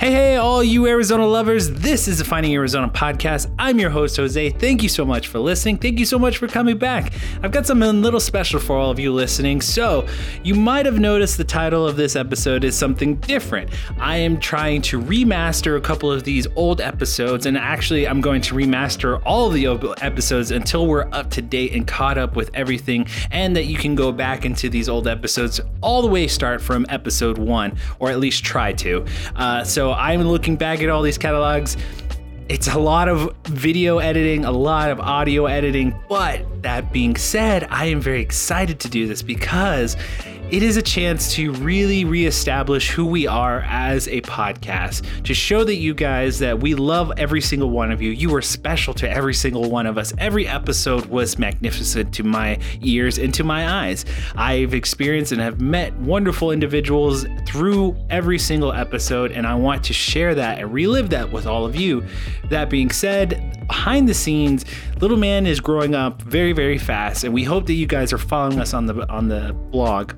[0.00, 1.68] Hey, hey, all you Arizona lovers.
[1.68, 3.52] This is the Finding Arizona podcast.
[3.58, 4.48] I'm your host, Jose.
[4.48, 5.76] Thank you so much for listening.
[5.76, 7.12] Thank you so much for coming back.
[7.42, 9.60] I've got something a little special for all of you listening.
[9.60, 10.06] So,
[10.42, 13.68] you might have noticed the title of this episode is something different.
[13.98, 18.40] I am trying to remaster a couple of these old episodes, and actually, I'm going
[18.40, 19.66] to remaster all of the
[20.00, 23.94] episodes until we're up to date and caught up with everything, and that you can
[23.96, 28.18] go back into these old episodes all the way start from episode one, or at
[28.18, 29.04] least try to.
[29.36, 31.76] Uh, so, I'm looking back at all these catalogs.
[32.48, 37.68] It's a lot of video editing, a lot of audio editing, but that being said,
[37.70, 39.96] I am very excited to do this because
[40.50, 45.62] it is a chance to really reestablish who we are as a podcast, to show
[45.62, 48.10] that you guys that we love every single one of you.
[48.10, 50.12] You are special to every single one of us.
[50.18, 54.04] Every episode was magnificent to my ears and to my eyes.
[54.34, 59.92] I've experienced and have met wonderful individuals through every single episode, and I want to
[59.92, 62.04] share that and relive that with all of you.
[62.50, 64.64] That being said, behind the scenes,
[65.00, 68.18] Little Man is growing up very, very fast, and we hope that you guys are
[68.18, 70.14] following us on the on the blog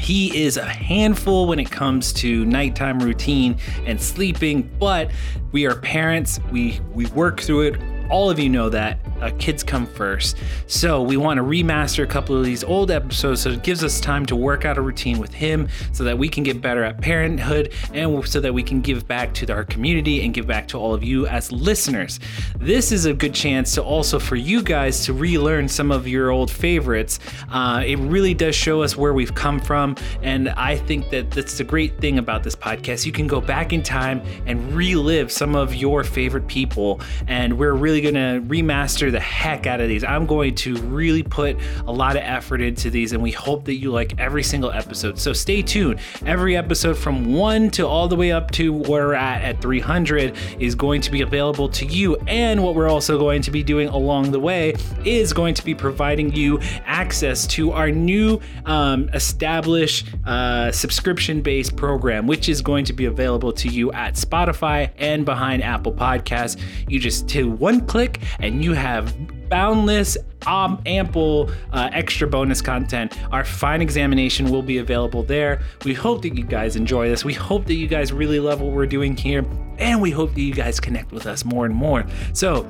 [0.00, 5.10] he is a handful when it comes to nighttime routine and sleeping, but
[5.52, 6.40] we are parents.
[6.50, 10.36] We we work through it all of you know that uh, kids come first.
[10.66, 14.00] So we want to remaster a couple of these old episodes so it gives us
[14.00, 17.00] time to work out a routine with him so that we can get better at
[17.00, 20.78] parenthood and so that we can give back to our community and give back to
[20.78, 22.18] all of you as listeners.
[22.58, 26.30] This is a good chance to also for you guys to relearn some of your
[26.30, 27.20] old favorites.
[27.50, 29.96] Uh, it really does show us where we've come from.
[30.22, 33.06] And I think that that's the great thing about this podcast.
[33.06, 37.00] You can go back in time and relive some of your favorite people.
[37.26, 40.04] And we're really going to remaster the heck out of these.
[40.04, 41.56] I'm going to really put
[41.86, 45.18] a lot of effort into these, and we hope that you like every single episode.
[45.18, 46.00] So stay tuned.
[46.24, 50.36] Every episode from one to all the way up to where we're at at 300
[50.58, 52.16] is going to be available to you.
[52.26, 55.74] And what we're also going to be doing along the way is going to be
[55.74, 62.84] providing you access to our new um, established uh, subscription based program, which is going
[62.84, 66.60] to be available to you at Spotify and behind Apple Podcasts.
[66.88, 69.12] You just do one click and you have
[69.48, 73.18] boundless, um, ample uh, extra bonus content.
[73.32, 75.60] Our fine examination will be available there.
[75.84, 77.24] We hope that you guys enjoy this.
[77.24, 79.44] We hope that you guys really love what we're doing here.
[79.78, 82.06] And we hope that you guys connect with us more and more.
[82.32, 82.64] So,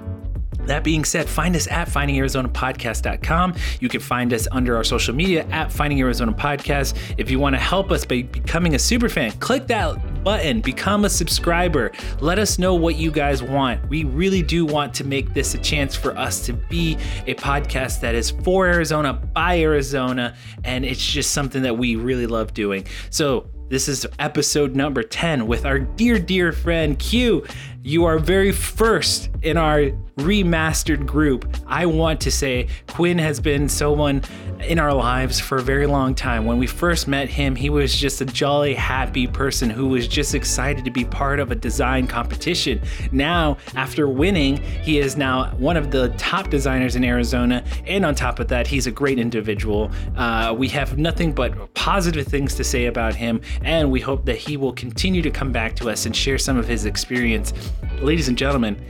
[0.67, 3.55] that being said, find us at findingarizonapodcast.com.
[3.81, 6.97] You can find us under our social media at Finding Arizona Podcast.
[7.19, 11.05] If you want to help us by becoming a super fan, click that button, become
[11.05, 11.93] a subscriber.
[12.21, 13.89] Let us know what you guys want.
[13.89, 18.01] We really do want to make this a chance for us to be a podcast
[18.01, 22.87] that is for Arizona, by Arizona, and it's just something that we really love doing.
[23.11, 27.47] So, this is episode number 10 with our dear, dear friend Q.
[27.85, 31.57] You are very first in our remastered group.
[31.67, 34.23] I want to say Quinn has been someone
[34.61, 36.45] in our lives for a very long time.
[36.45, 40.35] When we first met him, he was just a jolly, happy person who was just
[40.35, 42.83] excited to be part of a design competition.
[43.11, 47.65] Now, after winning, he is now one of the top designers in Arizona.
[47.87, 49.91] And on top of that, he's a great individual.
[50.17, 54.37] Uh, we have nothing but positive things to say about him, and we hope that
[54.37, 57.53] he will continue to come back to us and share some of his experience
[58.01, 58.83] ladies and gentlemen,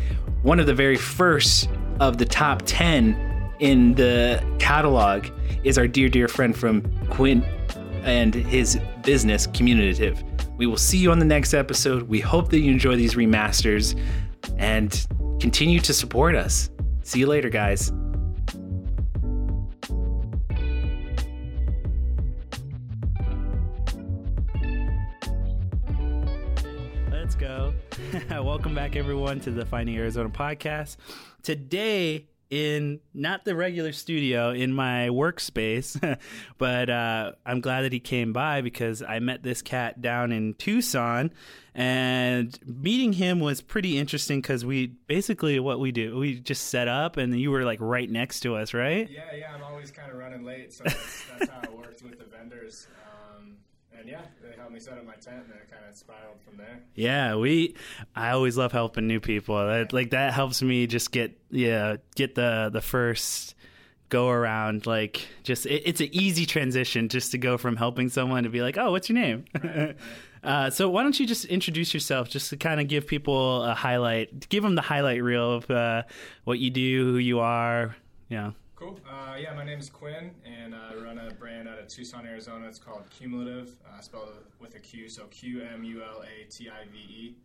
[0.43, 1.69] one of the very first
[2.01, 5.27] of the top 10 in the catalog
[5.65, 7.43] is our dear, dear friend from Quinn
[8.05, 10.23] and his business, Communitive.
[10.57, 12.05] We will see you on the next episode.
[12.05, 13.99] We hope that you enjoy these remasters
[14.57, 15.07] and
[15.41, 16.71] continue to support us.
[17.03, 17.93] See you later, guys.
[28.61, 30.99] Welcome back, everyone, to the Finding Arizona podcast.
[31.43, 35.99] Today, in not the regular studio, in my workspace,
[36.59, 40.53] but uh, I'm glad that he came by because I met this cat down in
[40.53, 41.33] Tucson,
[41.75, 46.87] and meeting him was pretty interesting because we basically what we do, we just set
[46.87, 49.09] up, and you were like right next to us, right?
[49.11, 49.55] Yeah, yeah.
[49.55, 52.89] I'm always kind of running late, so that's, that's how it works with the vendors
[54.01, 56.57] and yeah, they helped me set up my tent, and it kind of spiraled from
[56.57, 56.81] there.
[56.95, 57.77] Yeah, we.
[58.17, 59.57] I always love helping new people.
[59.57, 63.55] That like that helps me just get yeah get the the first
[64.09, 68.43] go around like just it, it's an easy transition just to go from helping someone
[68.43, 69.97] to be like oh what's your name right,
[70.43, 73.73] uh, so why don't you just introduce yourself just to kind of give people a
[73.73, 76.03] highlight give them the highlight reel of uh,
[76.43, 77.95] what you do who you are
[78.29, 78.99] you know Cool.
[79.07, 82.67] Uh, yeah, my name is Quinn, and I run a brand out of Tucson, Arizona.
[82.67, 86.71] It's called Qmulative, uh, spelled with a Q, so Q M U L A T
[86.71, 87.37] I V E.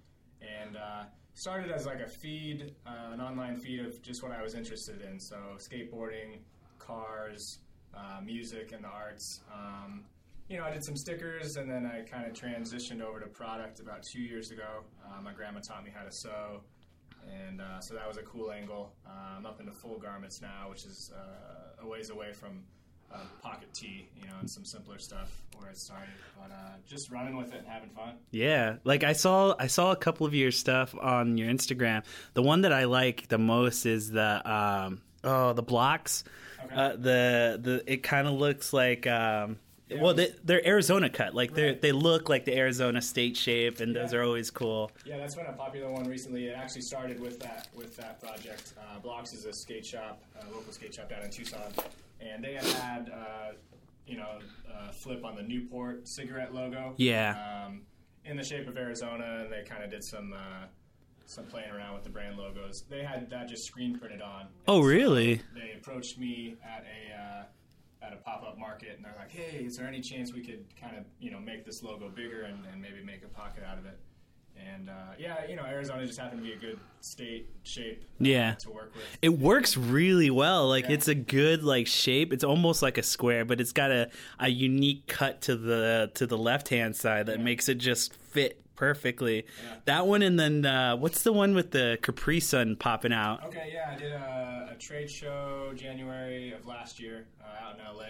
[0.42, 1.04] And uh,
[1.34, 5.02] started as like a feed, uh, an online feed of just what I was interested
[5.02, 5.20] in.
[5.20, 6.40] So skateboarding,
[6.80, 7.60] cars,
[7.94, 9.42] uh, music, and the arts.
[9.54, 10.06] Um,
[10.48, 13.82] you know, I did some stickers, and then I kind of transitioned over to product
[13.82, 14.86] about two years ago.
[15.06, 16.62] Uh, my grandma taught me how to sew,
[17.48, 18.94] and uh, so that was a cool angle.
[19.06, 22.64] Uh, I'm up into full garments now, which is uh, a ways away from
[23.14, 26.10] uh, pocket tee, you know, and some simpler stuff where it started.
[26.38, 28.16] But uh, just running with it and having fun.
[28.32, 32.04] Yeah, like I saw I saw a couple of your stuff on your Instagram.
[32.34, 36.24] The one that I like the most is the um, oh the blocks.
[36.66, 36.76] Okay.
[36.76, 39.58] Uh, the the it kind of looks like um,
[39.88, 41.36] Yeah, well was- they, they're Arizona cut.
[41.36, 41.82] Like they Right.
[41.82, 44.92] they look like the Arizona state shape, and those are always cool.
[45.06, 46.48] Yeah, that's been a popular one recently.
[46.48, 48.74] It actually started with that with that project.
[48.80, 51.72] Uh, Blocks is a skate shop, a local skate shop down in Tucson,
[52.20, 53.52] and they had had uh,
[54.08, 54.40] you know
[54.88, 56.94] a flip on the Newport cigarette logo.
[56.98, 57.66] Yeah.
[57.68, 57.82] Um,
[58.26, 60.66] in the shape of Arizona, and they kind of did some uh,
[61.28, 62.84] some playing around with the brand logos.
[62.90, 64.48] They had that just screen printed on.
[64.68, 65.42] Oh, And so really?
[65.54, 67.46] They approached me at a.
[68.06, 70.96] At a pop-up market, and they're like, "Hey, is there any chance we could kind
[70.98, 73.86] of, you know, make this logo bigger and, and maybe make a pocket out of
[73.86, 73.98] it?"
[74.58, 78.08] And uh, yeah, you know, Arizona just happened to be a good state shape uh,
[78.20, 78.54] Yeah.
[78.56, 79.04] to work with.
[79.22, 80.70] It works really well.
[80.70, 80.92] Like Yeah.
[80.94, 82.32] it's a good like shape.
[82.32, 84.10] It's almost like a square, but it's got a,
[84.40, 87.44] a unique cut to the to the left hand side that Yeah.
[87.44, 89.46] makes it just fit perfectly.
[89.64, 89.76] Yeah.
[89.86, 93.44] That one and then uh, what's the one with the Capri Sun popping out?
[93.46, 97.86] Okay, yeah, I did a, a trade show January of last year uh, out in
[97.86, 98.06] LA,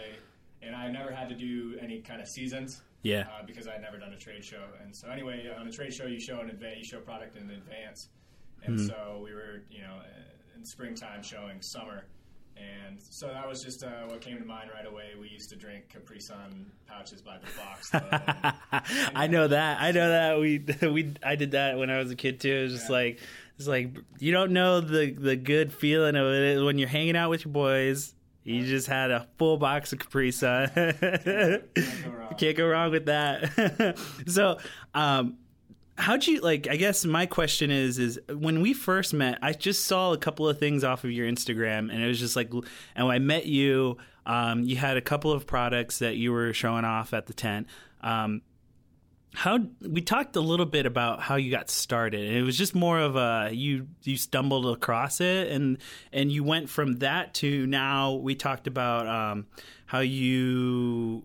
[0.61, 2.81] and I never had to do any kind of seasons.
[3.03, 3.25] Yeah.
[3.39, 6.07] Uh, because I'd never done a trade show, and so anyway, on a trade show
[6.07, 8.09] you show in advance, you show product in advance,
[8.63, 8.87] and Hmm.
[8.87, 12.05] so we were, you know, uh, in springtime showing summer,
[12.57, 15.09] and so that was just uh, what came to mind right away.
[15.19, 17.89] We used to drink Capri Sun pouches by the box.
[19.15, 19.81] I know that.
[19.81, 20.39] I know that.
[20.39, 22.51] We we I did that when I was a kid too.
[22.53, 22.95] It was just Yeah.
[22.95, 23.19] like
[23.57, 27.29] it's like you don't know the the good feeling of it when you're hanging out
[27.29, 28.13] with your boys.
[28.43, 30.69] You just had a full box of Capri Sun.
[30.75, 30.91] go
[31.75, 32.35] wrong.
[32.37, 33.97] Can't go wrong with that.
[34.27, 34.59] so,
[34.93, 35.37] um,
[35.97, 36.67] how'd you like?
[36.67, 40.47] I guess my question is: is when we first met, I just saw a couple
[40.47, 42.51] of things off of your Instagram, and it was just like,
[42.95, 46.53] and when I met you, um, you had a couple of products that you were
[46.53, 47.67] showing off at the tent.
[48.01, 48.41] Um,
[49.35, 52.73] how we talked a little bit about how you got started and it was just
[52.73, 55.77] more of a you you stumbled across it and
[56.13, 59.45] and you went from that to now we talked about um,
[59.87, 61.23] how you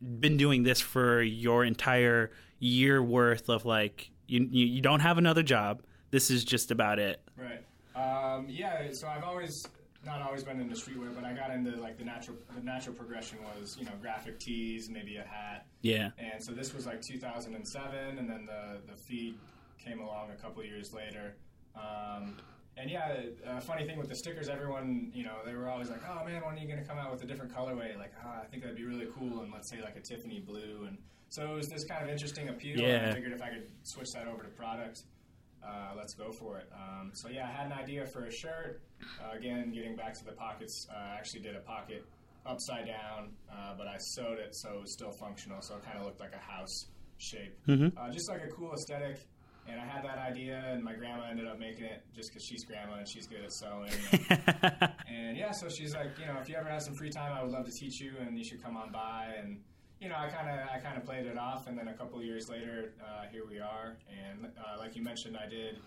[0.00, 5.18] been doing this for your entire year worth of like you you, you don't have
[5.18, 7.64] another job this is just about it Right.
[7.94, 8.92] Um, yeah.
[8.92, 9.66] So I've always
[10.06, 12.36] not always been into streetwear, but I got into like the natural.
[12.54, 16.72] The natural progression was you know graphic tees, maybe a hat, yeah and so this
[16.72, 19.34] was like 2007, and then the the feed
[19.84, 21.36] came along a couple years later.
[21.76, 22.36] Um,
[22.76, 23.16] and yeah,
[23.46, 26.42] a funny thing with the stickers, everyone, you know, they were always like, "Oh man,
[26.44, 28.62] when are you going to come out with a different colorway?" Like, "Ah, I think
[28.62, 30.98] that'd be really cool." And let's say like a Tiffany blue, and
[31.28, 32.78] so it was this kind of interesting appeal.
[32.80, 33.08] Yeah.
[33.10, 35.02] I figured if I could switch that over to product,
[35.66, 36.68] uh, let's go for it.
[36.74, 38.80] Um, so yeah, I had an idea for a shirt.
[39.22, 42.04] Uh, again, getting back to the pockets, uh, I actually did a pocket
[42.46, 45.60] upside down, uh, but I sewed it so it was still functional.
[45.60, 46.86] So it kind of looked like a house
[47.18, 49.18] shape, uh, just like a cool aesthetic.
[49.70, 52.64] And I had that idea, and my grandma ended up making it just because she's
[52.64, 53.90] grandma and she's good at sewing.
[55.10, 57.42] And yeah, so she's like, you know, if you ever have some free time, I
[57.42, 59.34] would love to teach you, and you should come on by.
[59.38, 59.60] And
[60.00, 62.18] you know, I kind of I kind of played it off, and then a couple
[62.18, 63.96] of years later, uh, here we are.
[64.08, 65.78] And uh, like you mentioned, I did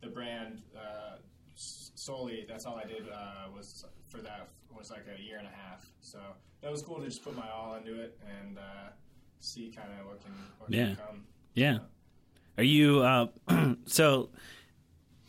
[0.00, 1.16] the brand uh,
[1.54, 2.44] solely.
[2.48, 5.86] That's all I did uh, was for that was like a year and a half.
[6.00, 6.18] So
[6.62, 8.90] that was cool to just put my all into it and uh,
[9.40, 10.86] see kind of what can what Yeah.
[10.86, 11.24] can come.
[11.54, 11.78] Yeah.
[12.56, 13.26] Are you uh
[13.86, 14.30] so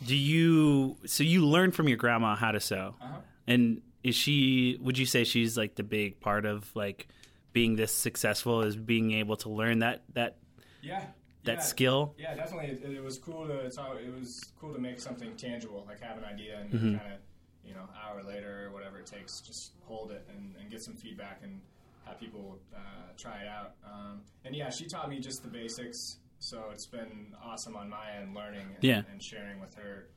[0.05, 2.96] do you so you learned from your grandma how to sew?
[3.01, 3.17] Uh-huh.
[3.48, 7.08] And is she would you say she's like the big part of like
[7.53, 10.38] being this successful is being able to learn that that
[10.82, 11.06] Yeah.
[11.44, 11.60] that yeah.
[11.62, 12.15] skill?
[12.18, 12.72] Yeah, definitely.
[12.72, 16.01] It, it was cool to it's all, it was cool to make something tangible, like
[16.01, 16.98] have an idea and Mm-hmm.
[16.98, 17.20] kind of
[17.65, 20.96] you know hour later or whatever it takes, just hold it and, and get some
[20.96, 21.60] feedback and
[22.06, 22.79] have people uh,
[23.18, 23.74] try it out.
[23.86, 28.12] Um, and yeah, she taught me just the basics, so it's been awesome on my
[28.20, 29.01] end learning and, Yeah.
[29.12, 30.08] and sharing with her,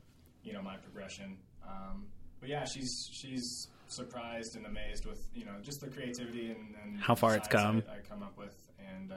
[0.43, 1.37] you know, my progression.
[1.67, 2.05] Um,
[2.39, 6.99] but yeah, she's she's surprised and amazed with you know just the creativity and, and
[6.99, 7.83] How far it's come.
[7.89, 9.11] I, I come up with and.
[9.11, 9.15] Uh,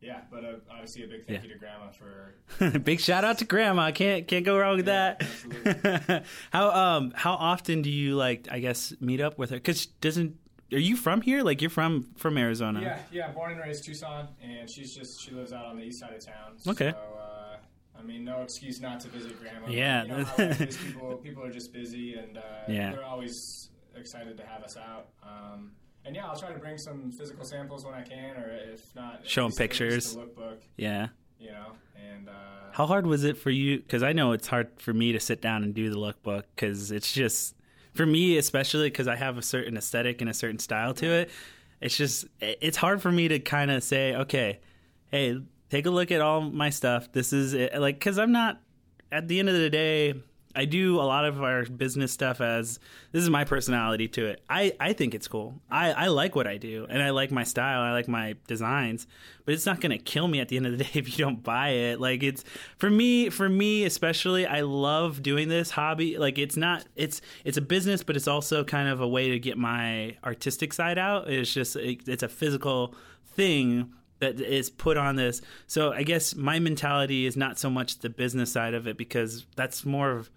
[0.00, 2.78] yeah, but uh, obviously a big thank you to Grandma for.
[2.80, 3.90] Big shout out to Grandma.
[3.90, 5.16] Can't can't go wrong with Yeah,
[5.64, 6.24] that.
[6.50, 9.56] how um how often do you like I guess meet up with her?
[9.56, 10.36] Because doesn't
[10.74, 11.42] are you from here?
[11.42, 12.82] Like you're from from Arizona?
[12.82, 16.00] Yeah, yeah, born and raised Tucson, and she's just she lives out on the east
[16.00, 16.56] side of town.
[16.68, 16.90] Okay.
[16.90, 17.33] So, uh,
[17.98, 19.68] I mean, no excuse not to visit grandma.
[19.68, 20.02] Yeah.
[20.02, 20.76] You know is.
[20.76, 22.92] people people are just busy, and uh, Yeah.
[22.92, 25.08] they're always excited to have us out.
[25.22, 25.72] Um,
[26.04, 29.20] and yeah, I'll try to bring some physical samples when I can, or if not,
[29.22, 30.16] show Show 'em least- at least pictures.
[30.16, 30.56] lookbook.
[30.76, 31.08] Yeah.
[31.38, 32.32] You know, and uh,
[32.72, 33.78] How hard was it for you?
[33.78, 36.90] Because I know it's hard for me to sit down and do the lookbook because
[36.90, 37.54] it's just
[37.94, 41.30] for me, especially because I have a certain aesthetic and a certain style to it.
[41.80, 44.60] It's just it's hard for me to kind of say, okay,
[45.10, 45.38] hey,
[45.74, 47.10] take a look at all my stuff.
[47.10, 47.74] This is it.
[47.80, 48.60] like because I'm not
[49.10, 50.14] at the end of the day.
[50.56, 52.78] I do a lot of our business stuff as
[53.10, 54.40] this is my personality to it.
[54.48, 55.60] I, I think it's cool.
[55.68, 57.80] I, I like what I do and I like my style.
[57.80, 59.08] I like my designs,
[59.44, 61.24] but it's not going to kill me at the end of the day if you
[61.24, 62.00] don't buy it.
[62.00, 62.44] Like it's
[62.76, 66.18] for me, for me especially, I love doing this hobby.
[66.18, 69.40] Like it's not, it's, it's a business, but it's also kind of a way to
[69.40, 71.28] get my artistic side out.
[71.28, 72.94] It's just, it, it's a physical
[73.26, 73.92] thing
[74.24, 75.42] that is put on this.
[75.66, 79.46] So I guess my mentality is not so much the business side of it because
[79.56, 80.30] that's more of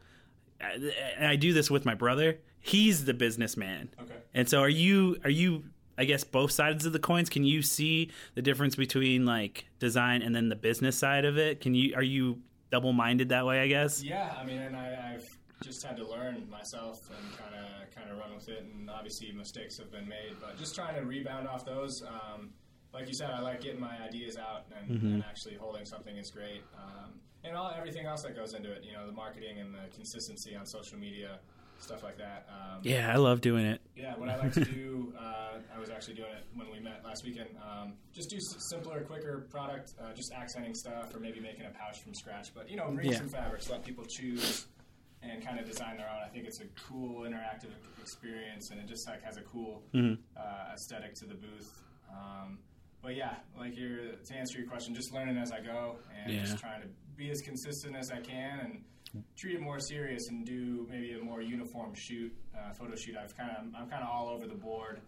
[1.21, 2.39] I do this with my brother.
[2.59, 3.89] He's the businessman.
[4.01, 4.13] Okay.
[4.33, 5.65] And so are you are you
[5.97, 10.21] I guess both sides of the coins can you see the difference between like design
[10.21, 11.61] and then the business side of it?
[11.61, 14.03] Can you are you double-minded that way, I guess?
[14.03, 18.11] Yeah, I mean, and I, I've just had to learn myself and kind of kind
[18.11, 18.63] of run with it.
[18.63, 22.03] And obviously, mistakes have been made, but just trying to rebound off those.
[22.03, 22.51] Um,
[22.93, 26.31] like you said, I like getting my ideas out and, and actually holding something is
[26.31, 26.63] great.
[26.75, 27.11] Um,
[27.43, 30.55] and all everything else that goes into it, you know, the marketing and the consistency
[30.55, 31.39] on social media,
[31.79, 32.47] stuff like that.
[32.49, 33.81] Um, Yeah, I love doing it.
[33.95, 37.03] yeah, what I like to do, uh, I was actually doing it when we met
[37.05, 37.49] last weekend.
[37.61, 38.37] Um, just do
[38.69, 42.47] simpler, quicker product, uh, just accenting stuff, or maybe making a pouch from scratch.
[42.55, 43.17] But you know, bring Yeah.
[43.19, 44.65] some fabrics, let people choose,
[45.21, 46.21] and kind of design their own.
[46.25, 47.69] I think it's a cool interactive
[48.01, 50.21] experience, and it just like has a cool Mm-hmm.
[50.35, 51.69] uh, aesthetic to the booth.
[52.11, 52.57] Um,
[53.07, 56.41] but yeah, like your to answer your question, just learning as I go, and Yeah.
[56.41, 60.45] just trying to be as consistent as I can, and treat it more serious and
[60.45, 63.15] do maybe a more uniform shoot, uh, photo shoot.
[63.15, 64.99] I've kind of I'm kind of all over the board.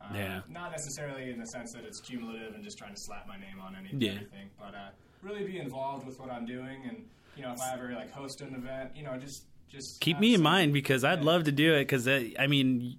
[0.00, 0.40] Uh, Yeah.
[0.48, 3.60] Not necessarily in the sense that it's cumulative and just trying to slap my name
[3.60, 4.12] on any, Yeah.
[4.12, 4.90] anything, but uh,
[5.22, 8.40] really be involved with what I'm doing, and you know if I ever like host
[8.40, 11.24] an event, you know just just Keep me in mind because I'd Yeah.
[11.32, 12.98] love to do it because I mean,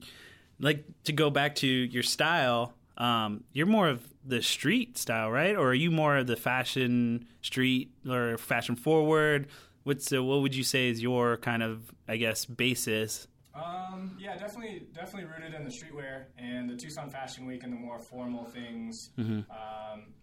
[0.59, 2.73] like to go back to your style.
[2.97, 5.55] Um, you're more of the street style, right?
[5.55, 9.47] Or are you more of the fashion street or fashion forward?
[9.83, 13.27] What's uh, what would you say is your kind of I guess basis?
[13.55, 17.77] Um, yeah, definitely, definitely rooted in the streetwear and the Tucson Fashion Week and the
[17.77, 19.09] more formal things.
[19.19, 19.39] Mm-hmm.
[19.51, 20.13] Um,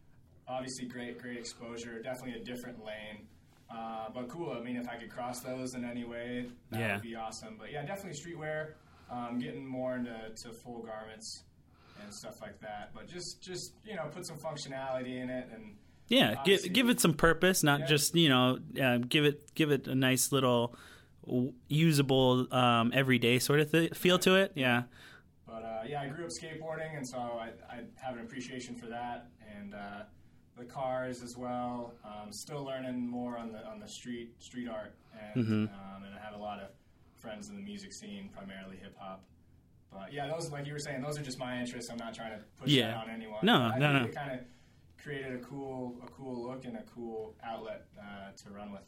[0.48, 2.00] obviously, great, great exposure.
[2.00, 3.26] Definitely a different lane,
[3.70, 4.52] uh, but cool.
[4.58, 6.92] I mean, if I could cross those in any way, that Yeah.
[6.94, 7.56] would be awesome.
[7.58, 8.75] But yeah, definitely streetwear.
[9.10, 11.42] Um, getting more into to full garments
[12.02, 12.90] and stuff like that.
[12.94, 15.76] But just, just you know, put some functionality in it and.
[16.08, 17.86] Yeah, give give it some purpose, not Yeah.
[17.86, 20.76] just you know, uh, give it give it a nice little
[21.26, 24.52] w- usable um, everyday sort of th- feel to it.
[24.54, 24.84] Yeah,
[25.48, 28.86] But uh, yeah, I grew up skateboarding, and so I, I have an appreciation for
[28.86, 29.26] that,
[29.58, 30.02] and uh,
[30.56, 31.94] the cars as well.
[32.04, 34.94] Um, still learning more on the on the street street art,
[35.34, 35.52] and Mm-hmm.
[35.74, 36.68] um, and I have a lot of
[37.16, 39.24] friends in the music scene, primarily hip hop.
[39.98, 41.90] But yeah, those like you were saying, those are just my interests.
[41.90, 42.88] I'm not trying to push Yeah.
[42.88, 43.38] that on anyone.
[43.42, 44.08] No, I no, think no.
[44.08, 44.40] It kind of
[45.02, 48.82] created a cool a cool look and a cool outlet uh, to run with.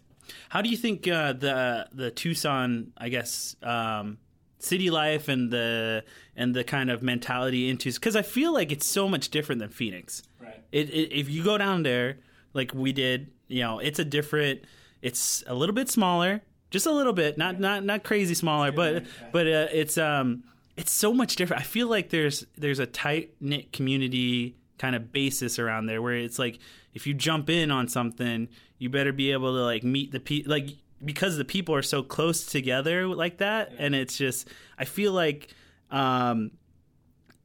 [0.48, 4.18] How do you think uh, the the Tucson, I guess, um,
[4.58, 6.04] city life and the
[6.36, 7.92] and the kind of mentality into?
[7.92, 10.22] Because I feel like it's so much different than Phoenix.
[10.40, 10.60] Right.
[10.72, 12.18] It, it, if you go down there,
[12.52, 14.62] like we did, you know, it's a different.
[15.00, 18.94] It's a little bit smaller, just a little bit, not not not crazy smaller, but
[19.04, 19.08] Yeah.
[19.32, 20.42] but uh, it's um
[20.78, 21.60] it's so much different.
[21.60, 26.14] I feel like there's there's a tight knit community kind of basis around there where
[26.14, 26.60] it's like
[26.94, 30.50] if you jump in on something, you better be able to like meet the people
[30.50, 30.68] like
[31.04, 35.52] because the people are so close together like that, and it's just I feel like
[35.90, 36.52] um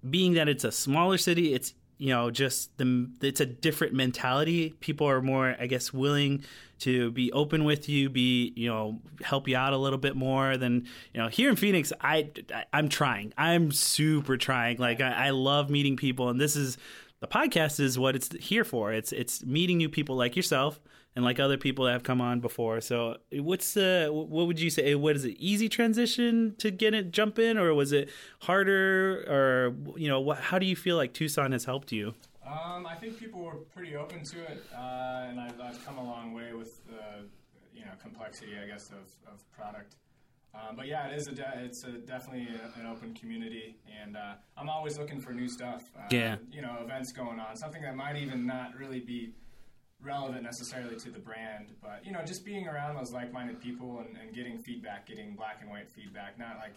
[0.08, 4.76] being that it's a smaller city, it's you know just the it's a different mentality.
[4.80, 6.44] People are more, I guess, willing
[6.80, 10.58] to be open with you, be you know help you out a little bit more
[10.58, 11.94] than you know here in Phoenix.
[12.02, 12.32] I,
[12.72, 13.34] I'm trying.
[13.38, 14.78] I'm super trying.
[14.78, 16.78] Like I, I love meeting people, and this is
[17.20, 18.92] the podcast is what it's here for.
[18.92, 20.80] It's it's meeting new people like yourself
[21.16, 22.82] and like other people that have come on before.
[22.82, 24.96] So, what's the what would you say?
[24.96, 25.36] What is it?
[25.40, 28.10] Easy transition to get it, jump in, or was it
[28.42, 29.24] harder?
[29.28, 32.14] Or you know, what, how do you feel like Tucson has helped you?
[32.46, 36.04] Um, I think people were pretty open to it, uh, and I've, I've come a
[36.04, 37.26] long way with the
[37.74, 39.96] you know complexity, I guess, of, of product.
[40.56, 44.16] Um, but yeah, it is a de- it's a definitely a, an open community, and
[44.16, 45.84] uh, I'm always looking for new stuff.
[45.98, 46.36] Uh, Yeah.
[46.52, 49.32] you know, events going on, something that might even not really be
[50.04, 54.18] relevant necessarily to the brand, but you know, just being around those like-minded people and,
[54.18, 56.74] and getting feedback, getting black and white feedback, not like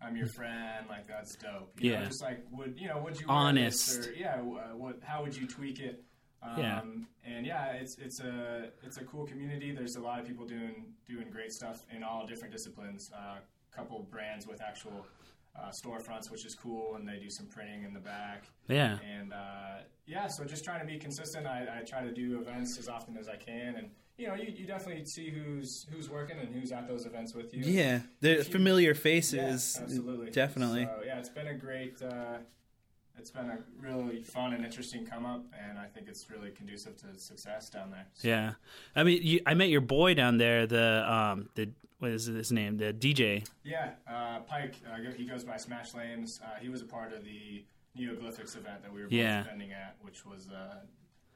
[0.00, 1.72] I'm your friend, like that's dope.
[1.80, 2.06] You know, Yeah.
[2.06, 4.06] just like would you know would you Honest.
[4.08, 6.04] or yeah, uh, what how would you tweak it?
[6.40, 6.82] Um, Yeah.
[7.24, 9.72] and yeah, it's it's a it's a cool community.
[9.72, 13.10] There's a lot of people doing doing great stuff in all different disciplines.
[13.12, 13.36] A uh,
[13.72, 15.04] couple brands with actual
[15.60, 18.44] uh, storefronts, which is cool, and they do some printing in the back.
[18.68, 18.98] Yeah.
[19.18, 21.46] And uh, yeah, so just trying to be consistent.
[21.46, 24.52] I, I try to do events as often as I can, and you know, you,
[24.54, 27.62] you definitely see who's who's working and who's at those events with you.
[27.62, 30.84] Yeah, the familiar Yeah, faces, absolutely, definitely.
[30.84, 32.00] So yeah, it's been a great.
[32.02, 32.38] Uh,
[33.18, 36.96] it's been a really fun and interesting come up, and I think it's really conducive
[36.98, 38.06] to success down there.
[38.14, 38.52] So, Yeah,
[38.94, 40.66] I mean, you, I met your boy down there.
[40.68, 42.76] The um, the what is his name?
[42.76, 43.46] The DJ.
[43.64, 44.74] Yeah, uh, Pike.
[44.90, 46.40] Uh, he goes by Smash Lames.
[46.44, 47.64] Uh, he was a part of the
[47.98, 49.42] Neoglyphics event that we were both Yeah.
[49.42, 50.76] attending at, which was uh,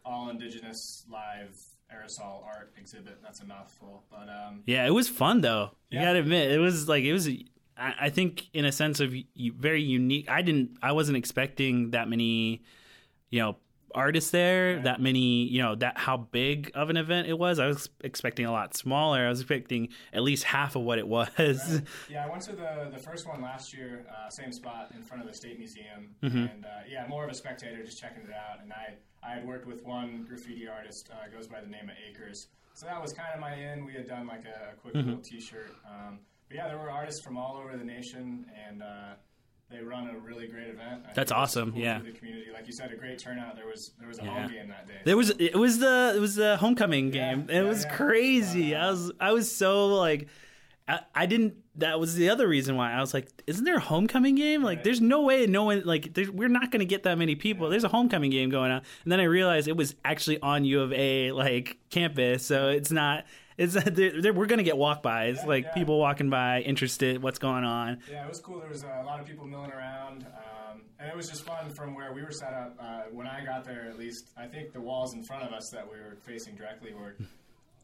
[0.05, 1.59] all indigenous live
[1.93, 3.19] aerosol art exhibit.
[3.23, 5.73] That's a mouthful, but um, Yeah, it was fun though.
[5.91, 6.05] You Yeah.
[6.07, 7.29] gotta admit, it was like it was.
[7.77, 9.15] I, I think in a sense of
[9.57, 10.31] very unique.
[10.31, 10.79] I didn't.
[10.83, 12.63] I wasn't expecting that many,
[13.31, 13.57] you know,
[13.95, 14.75] artists there.
[14.77, 14.85] Right.
[14.85, 17.59] That many, you know, that how big of an event it was.
[17.59, 19.27] I was expecting a lot smaller.
[19.27, 21.29] I was expecting at least half of what it was.
[21.39, 21.83] Right.
[22.11, 25.23] Yeah, I went to the the first one last year, uh, same spot in front
[25.23, 28.63] of the State Museum, and uh, yeah, more of a spectator, just checking it out.
[28.63, 31.97] And I I had worked with one graffiti artist, uh, goes by the name of
[32.09, 33.85] Acres, so that was kind of my in.
[33.85, 37.21] We had done like a, a quick little T-shirt, um, but yeah, there were artists
[37.23, 39.15] from all over the nation, and uh,
[39.73, 41.03] they run a really great event.
[41.09, 41.99] I That's awesome, cool yeah.
[42.01, 43.57] the community, like you said, a great turnout.
[43.57, 44.43] There was there was a Yeah.
[44.43, 44.95] home game that day.
[45.05, 47.47] There was it was the it was the homecoming Yeah, game.
[47.51, 48.75] It yeah, was crazy.
[48.75, 50.29] Uh, I was I was so like
[50.89, 53.81] I, I didn't that was the other reason why I was like isn't there a
[53.81, 54.63] homecoming game?
[54.63, 54.85] Like Right.
[54.85, 57.69] there's no way no one like we're not going to get that many people.
[57.71, 58.83] There's a homecoming game going on.
[59.05, 62.45] And then I realized it was actually on U of A like campus.
[62.45, 63.25] So it's not
[63.63, 65.73] it's they're, they're, we're going to get walk-bys Yeah, like yeah.
[65.75, 67.99] people walking by interested what's going on.
[68.11, 68.61] Yeah, it was cool.
[68.61, 71.95] There was a lot of people milling around, um, and it was just fun from
[71.95, 72.77] where we were set up.
[72.81, 75.71] Uh, when I got there, at least, I think the walls in front of us
[75.71, 77.15] that we were facing directly were,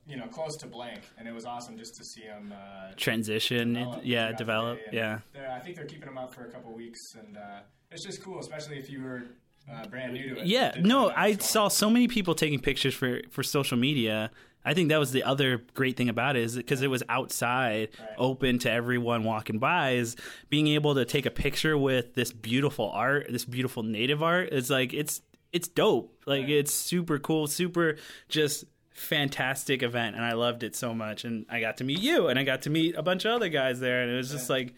[0.07, 2.53] you know, close to blank, and it was awesome just to see them.
[2.57, 5.19] Uh, Transition, develop yeah, develop, yeah.
[5.53, 8.41] I think they're keeping them up for a couple weeks, and uh, it's just cool,
[8.41, 9.25] especially if you were
[9.71, 10.47] uh, brand new to it.
[10.47, 14.31] Yeah, no, I saw so many people taking pictures for for social media.
[14.65, 17.89] I think that was the other great thing about it is because it was outside,
[17.99, 18.09] Right.
[18.19, 19.93] open to everyone walking by.
[19.93, 20.17] Is
[20.51, 24.51] being able to take a picture with this beautiful art, this beautiful native art.
[24.53, 26.15] It's like it's it's dope.
[26.27, 26.51] Like Right.
[26.51, 27.97] it's super cool, super
[28.29, 31.25] just fantastic event, and I loved it so much.
[31.25, 33.49] And I got to meet you, and I got to meet a bunch of other
[33.49, 34.57] guys there, and it was just Yeah.
[34.57, 34.75] like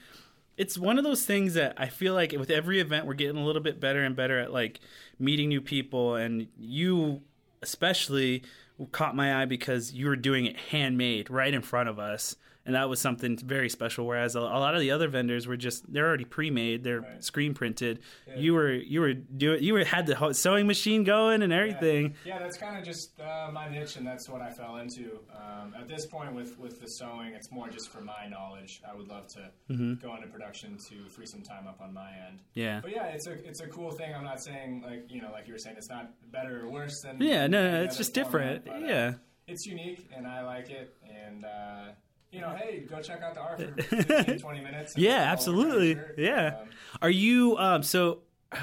[0.56, 3.44] it's one of those things that I feel like with every event we're getting a
[3.46, 4.78] little bit better and better at like
[5.18, 7.22] meeting new people and you
[7.62, 8.42] especially
[8.86, 12.74] caught my eye because you were doing it handmade right in front of us and
[12.74, 15.90] that was something very special whereas a, a lot of the other vendors were just
[15.92, 17.24] they're already pre-made they're Right.
[17.24, 18.00] screen printed
[18.36, 22.38] you were you were doing you were had the sewing machine going and everything Yeah,
[22.38, 25.18] that's kind of just uh, my niche, and that's what I fell into.
[25.34, 28.82] Um, at this point, with with the sewing, it's more just for my knowledge.
[28.88, 29.94] I would love to Mm-hmm.
[30.06, 32.40] go into production to free some time up on my end.
[32.54, 34.14] yeah But yeah, it's a it's a cool thing.
[34.14, 37.00] I'm not saying like you know like you were saying it's not better or worse
[37.02, 39.12] than yeah no no it's just format, different but, uh, yeah
[39.48, 40.94] it's unique, and I like it.
[41.26, 41.92] And uh,
[42.32, 44.94] you know, hey, go check out the art for 15, 20 minutes.
[44.94, 46.00] and Yeah, I'll work on your absolutely.
[46.16, 46.46] Yeah.
[46.60, 46.68] Um,
[47.02, 48.20] Are you um so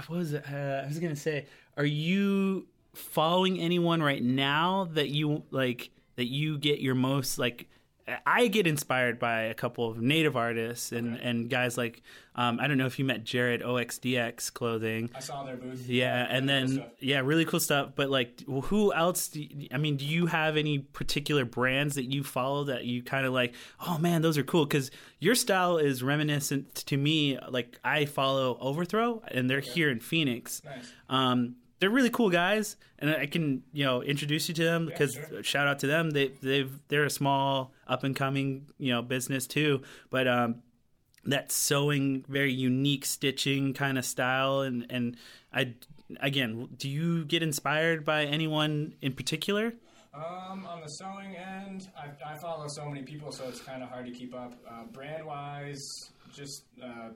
[0.07, 0.43] what was it?
[0.51, 1.45] Uh, I was gonna say,
[1.77, 7.69] are you following anyone right now that you like that you get your most like
[8.25, 12.01] I get inspired by a couple of native artists and, and guys like
[12.37, 15.09] um, I don't know if you met Jared OXDX clothing.
[15.15, 15.89] I saw their booth.
[15.89, 17.91] Yeah, and really cool then yeah, really cool stuff.
[17.95, 19.29] But like, who else?
[19.29, 23.01] Do you, I mean, do you have any particular brands that you follow that you
[23.01, 23.55] kind of like?
[23.85, 27.39] Oh man, those are cool because your style is reminiscent to me.
[27.49, 30.61] Like I follow Overthrow, and they're here in Phoenix.
[30.63, 30.93] Nice.
[31.09, 35.13] Um, they're really cool guys, and I can you know introduce you to them because
[35.13, 35.43] sure.
[35.43, 36.11] shout out to them.
[36.11, 40.63] They they've they're a small up and coming you know business too, but um,
[41.25, 45.17] that sewing, very unique stitching kind of style, and and
[45.53, 45.75] I
[46.19, 49.73] again, do you get inspired by anyone in particular?
[50.13, 53.89] Um, on the sewing end, I, I follow so many people, so it's kind of
[53.89, 54.53] hard to keep up.
[54.67, 57.09] Uh, brand wise, just uh,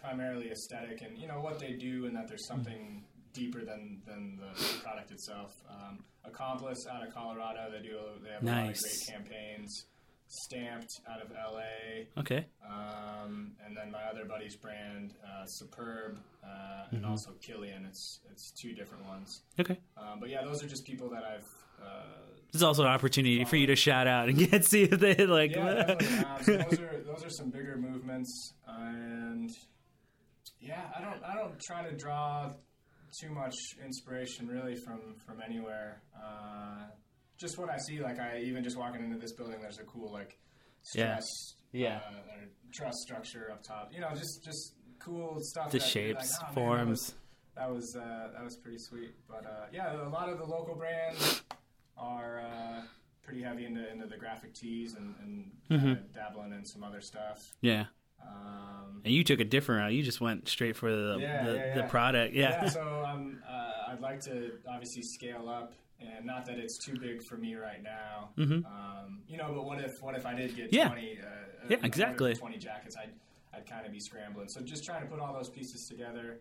[0.00, 3.02] primarily aesthetic and you know what they do, and that there's something
[3.34, 5.52] deeper than than the product itself.
[5.68, 9.84] Um, Accomplice out of Colorado, they do they have a lot of great campaigns.
[10.26, 12.46] Stamped out of LA, Okay.
[12.66, 16.46] um, and then my other buddy's brand, uh, Superb, uh,
[16.86, 16.96] Mm-hmm.
[16.96, 17.84] and also Killian.
[17.84, 19.42] It's it's two different ones.
[19.60, 19.78] Okay.
[19.98, 21.46] Um, but yeah, those are just people that I've.
[21.80, 22.02] Uh,
[22.50, 25.14] This is also an opportunity for you to shout out and get see if they
[25.26, 25.54] like.
[25.54, 25.94] yeah.
[26.00, 29.50] Um, so those are those are some bigger movements, and
[30.58, 32.50] yeah, I don't I don't try to draw
[33.20, 36.02] too much inspiration really from from anywhere.
[36.16, 36.86] Uh,
[37.36, 40.12] just what I see, like I even just walking into this building, there's a cool
[40.12, 40.38] like
[40.94, 41.16] Yeah.
[41.18, 41.26] stress,
[41.72, 42.00] Yeah.
[42.06, 43.92] uh, or truss structure up top.
[43.92, 45.70] You know, just just cool stuff.
[45.70, 47.14] the shapes, like, "Oh, man, that was- forms.
[47.56, 49.14] that was uh, that was pretty sweet.
[49.28, 51.42] But uh, yeah, a lot of the local brands
[51.96, 52.82] are uh,
[53.22, 56.12] pretty heavy into, into the graphic tees and, and Mm-hmm.
[56.12, 57.38] dabbling in some other stuff.
[57.62, 57.86] Yeah.
[58.24, 59.92] Um, And you took a different route.
[59.92, 62.34] You just went straight for the Yeah, the, yeah, the product.
[62.34, 62.62] yeah.
[62.62, 62.68] Yeah.
[62.68, 67.22] so um, uh, I'd like to obviously scale up, and not that it's too big
[67.22, 68.30] for me right now.
[68.38, 70.74] Um, you know, but what if what if I did get Mm-hmm.
[70.76, 70.88] Yeah.
[70.88, 71.18] twenty?
[71.20, 71.26] Uh,
[71.68, 72.34] Yeah, uh, exactly.
[72.34, 73.10] Twenty jackets, I'd
[73.54, 74.48] I'd kind of be scrambling.
[74.48, 76.40] So just trying to put all those pieces together,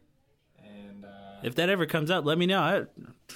[0.64, 1.08] and uh,
[1.44, 2.60] If that ever comes up, let me know.
[2.60, 2.84] I,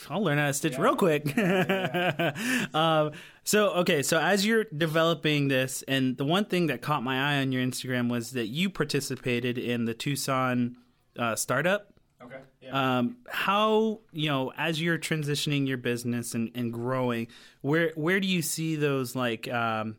[0.10, 0.82] I'll learn how to stitch Yeah.
[0.82, 1.38] real quick.
[2.74, 3.12] um,
[3.44, 7.42] so, okay, so as you're developing this, and the one thing that caught my eye
[7.42, 10.78] on your Instagram was that you participated in the Tucson
[11.18, 11.94] uh, startup.
[12.22, 12.98] okay, yeah.
[13.00, 17.28] Um, how you know as you're transitioning your business and, and growing,
[17.62, 19.96] where where do you see those like um,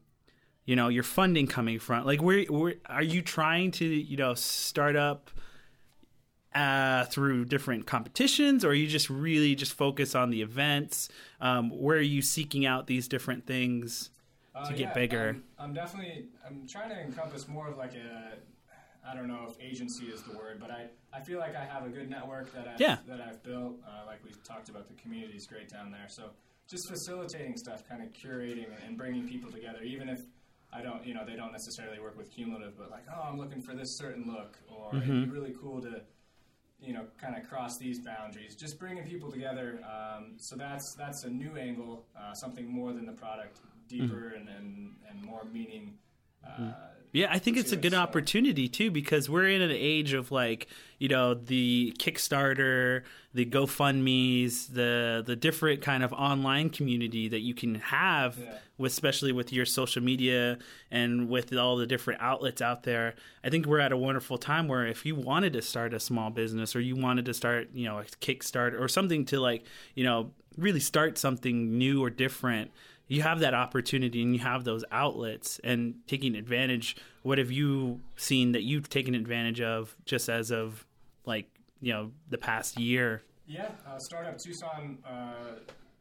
[0.67, 2.05] you know your funding coming from?
[2.05, 5.31] Like where, where are you trying to you know start up
[6.59, 11.09] uh, through different competitions, or are you just really just focus on the events?
[11.41, 14.11] Um, where are you seeking out these different things?
[14.57, 15.29] Uh, to get yeah, bigger?
[15.29, 18.39] I'm, I'm definitely I'm trying to encompass more of like a
[19.09, 21.87] I don't know if agency is the word, but I, I feel like I have
[21.87, 22.97] a good network that I've, Yeah.
[23.07, 23.77] that I've built.
[23.87, 26.09] Uh, like we talked about, the community is great down there.
[26.09, 26.31] So
[26.69, 30.23] just facilitating stuff, kind of curating and bringing people together, even if
[30.73, 33.63] I don't, you know, they don't necessarily work with Qmulative, but like, oh, I'm looking
[33.63, 35.11] for this certain look, or Mm-hmm.
[35.11, 36.03] it'd be really cool to
[36.81, 38.55] you know, kind of cross these boundaries.
[38.55, 39.81] Just bringing people together.
[39.85, 44.49] Um, so that's that's a new angle, uh, something more than the product, deeper and,
[44.49, 45.95] and, and more meaning.
[46.47, 46.73] Uh,
[47.13, 50.31] Yeah, I think it's a good so- opportunity too because we're in an age of
[50.31, 50.69] like
[50.99, 57.55] you know the Kickstarter, the GoFundmes, the the different kind of online community that you
[57.55, 58.59] can have, Yeah.
[58.77, 60.59] with, especially with your social media
[60.91, 63.15] and with all the different outlets out there.
[63.45, 66.31] I think we're at a wonderful time where if you wanted to start a small
[66.31, 70.05] business or you wanted to start you know a Kickstarter or something to like you
[70.05, 72.71] know really start something new or different
[73.09, 78.01] you have that opportunity and you have those outlets and taking advantage what have you
[78.17, 80.87] seen that you've taken advantage of just as of
[81.25, 81.47] like
[81.81, 85.57] you know the past year Yeah, uh, Startup Tucson uh,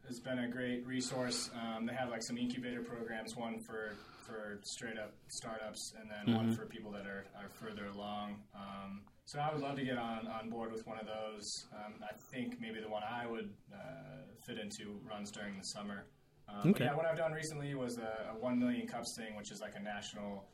[0.06, 1.50] has been a great resource.
[1.54, 3.94] Um, they have like some incubator programs, one for
[4.26, 8.36] for straight up startups, and then one for people that are, are further along.
[8.54, 11.64] Um, so I would love to get on, on board with one of those.
[11.74, 16.04] Um, I think maybe the one I would uh, fit into runs during the summer.
[16.48, 16.84] Um, Okay.
[16.84, 19.74] yeah, what I've done recently was a, a one million cups thing, which is like
[19.76, 20.48] a national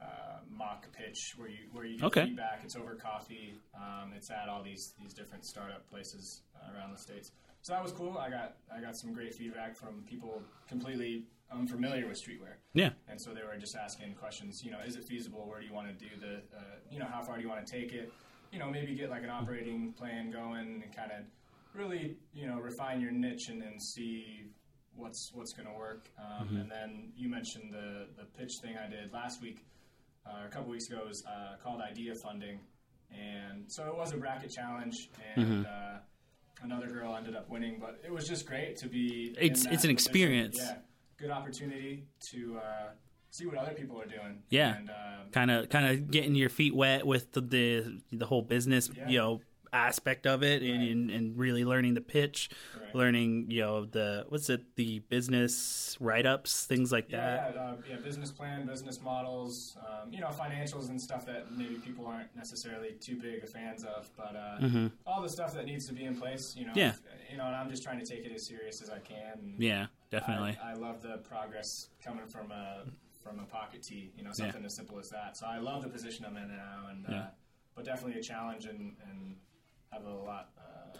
[0.00, 2.24] uh, mock pitch where you where you get Okay.
[2.26, 2.60] feedback.
[2.64, 3.54] It's over coffee.
[3.74, 7.32] Um, it's at all these these different startup places uh, around the states.
[7.62, 8.16] So that was cool.
[8.16, 13.20] I got I got some great feedback from people completely unfamiliar with streetwear, yeah and
[13.20, 14.62] so they were just asking questions.
[14.64, 15.46] You know, is it feasible?
[15.48, 16.36] Where do you want to do the?
[16.56, 18.10] Uh, you know, how far do you want to take it?
[18.52, 21.24] You know, maybe get like an operating plan going and kind of
[21.74, 24.46] really you know refine your niche and, and see
[25.00, 26.02] what's what's going to work.
[26.18, 29.58] Um, And then you mentioned the the pitch thing I did last week
[30.26, 32.58] uh, a couple weeks ago was uh, called Idea Funding,
[33.10, 35.98] and so it was a bracket challenge, and uh,
[36.62, 37.78] another girl ended up winning.
[37.80, 39.34] But it was just great to be.
[39.38, 39.90] It's- it's an position.
[39.90, 40.56] experience.
[40.58, 40.76] Yeah,
[41.16, 42.88] good opportunity to uh,
[43.30, 44.42] see what other people are doing.
[44.50, 44.78] Yeah.
[44.88, 48.90] uh, kind of kind of getting your feet wet with the the, the whole business
[48.94, 49.08] Yeah.
[49.08, 49.40] you know
[49.72, 50.90] aspect of it and, Right.
[50.90, 52.94] and, and really learning the pitch Right.
[52.94, 57.96] learning you know the what's it the business write-ups things like that Yeah, uh, yeah,
[57.96, 62.92] business plan, business models, um, you know, financials and stuff that maybe people aren't necessarily
[63.00, 66.16] too big of fans of, but uh, all the stuff that needs to be in
[66.16, 66.78] place, you know, Mm-hmm.
[66.78, 66.88] Yeah.
[66.90, 69.54] if- you know, and I'm just trying to take it as serious as I can.
[69.58, 72.84] Yeah definitely I, I love the progress coming from a
[73.22, 75.36] from a pocket tee, you know, something as simple as that.
[75.36, 77.26] So I love the position I'm in now, and uh, Yeah.
[77.76, 79.36] but definitely a challenge and, and
[79.92, 80.96] have a lot uh,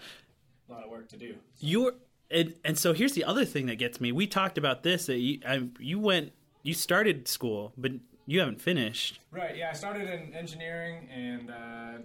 [0.68, 1.35] lot of work to do.
[1.59, 1.94] You're
[2.31, 4.12] and, and so here's the other thing that gets me.
[4.12, 7.92] We talked about this that you I, you went you started school, but
[8.26, 9.20] you haven't finished.
[9.31, 9.57] Right.
[9.57, 11.98] Yeah, I started in engineering and uh,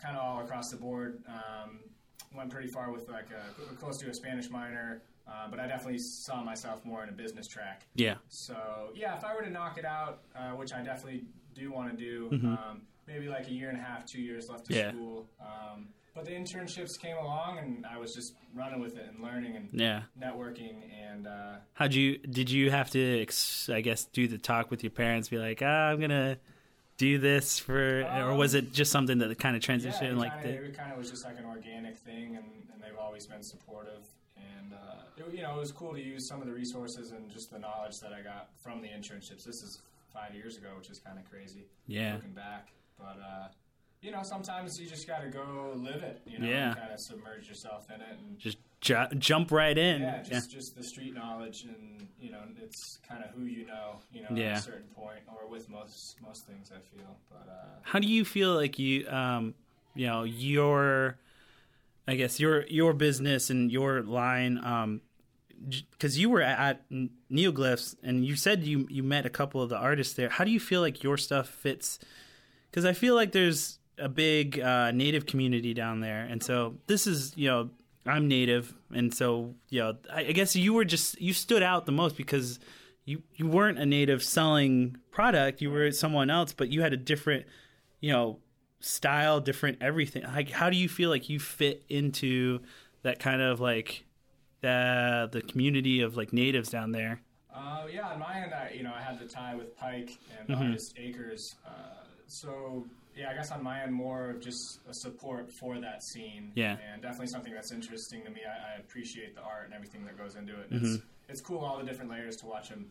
[0.00, 1.22] kind of all across the board.
[1.28, 1.80] Um,
[2.34, 5.98] went pretty far with like a, close to a Spanish minor, uh, but I definitely
[5.98, 7.86] saw myself more in a business track.
[7.94, 8.14] Yeah.
[8.28, 11.90] So yeah, if I were to knock it out, uh, which I definitely do want
[11.90, 14.90] to do, um, maybe like a year and a half, two years left of Yeah.
[14.90, 15.28] school.
[15.40, 19.56] Um, but the internships came along, and I was just running with it and learning
[19.56, 20.02] and Yeah.
[20.20, 20.76] networking,
[21.10, 22.18] and uh, How'd you?
[22.18, 23.20] Did you have to?
[23.22, 25.28] ex- I guess do the talk with your parents.
[25.28, 26.38] Be like, ah, I'm gonna
[26.98, 30.02] do this for, or was it just something that kind of yeah, transitioned?
[30.12, 32.82] it like, kinda, the, it kind of was just like an organic thing, and, and
[32.82, 34.02] they've always been supportive.
[34.36, 37.30] And uh, it, you know, it was cool to use some of the resources and
[37.30, 39.44] just the knowledge that I got from the internships.
[39.44, 39.80] This is
[40.12, 41.64] five years ago, which is kind of crazy.
[41.86, 42.14] Yeah.
[42.16, 43.18] looking back, but.
[43.18, 43.48] Uh,
[44.02, 46.20] you know, sometimes you just got to go live it.
[46.26, 46.74] You know, Yeah.
[46.74, 50.02] kind of submerge yourself in it, and just ju- jump right in.
[50.02, 54.00] yeah, just just the street knowledge, and you know, it's kind of who you know.
[54.12, 54.52] You know, Yeah.
[54.52, 57.16] at a certain point, or with most most things, I feel.
[57.30, 59.54] But uh, How do you feel like you, um,
[59.94, 61.18] you know, your,
[62.08, 65.00] I guess your your business and your line, um,
[65.92, 66.82] because you were at
[67.30, 70.28] Neoglyphs and you said you you met a couple of the artists there.
[70.28, 72.00] How do you feel like your stuff fits?
[72.70, 77.06] Because I feel like there's a big uh, native community down there, and so this
[77.06, 77.70] is you know
[78.06, 81.86] I'm native, and so you know I, I guess you were just you stood out
[81.86, 82.58] the most because
[83.04, 86.96] you you weren't a native selling product, you were someone else, but you had a
[86.96, 87.46] different
[88.00, 88.38] you know
[88.80, 90.22] style, different everything.
[90.24, 92.60] Like how do you feel like you fit into
[93.02, 94.04] that kind of like
[94.60, 97.20] the the community of like natives down there?
[97.54, 100.48] Uh, yeah, on my end, I you know I had the tie with Pike and
[100.48, 100.62] Mm-hmm.
[100.70, 101.70] Artist Acres, uh,
[102.26, 106.52] so yeah, I guess on my end more of just a support for that scene.
[106.54, 106.76] Yeah.
[106.92, 108.40] and definitely something that's interesting to me.
[108.46, 110.70] I, I appreciate the art and everything that goes into it.
[110.72, 110.94] Mm-hmm.
[110.94, 112.86] It's it's cool all the different layers to watch them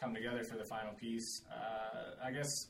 [0.00, 1.42] come together for the final piece.
[1.50, 2.68] Uh, I guess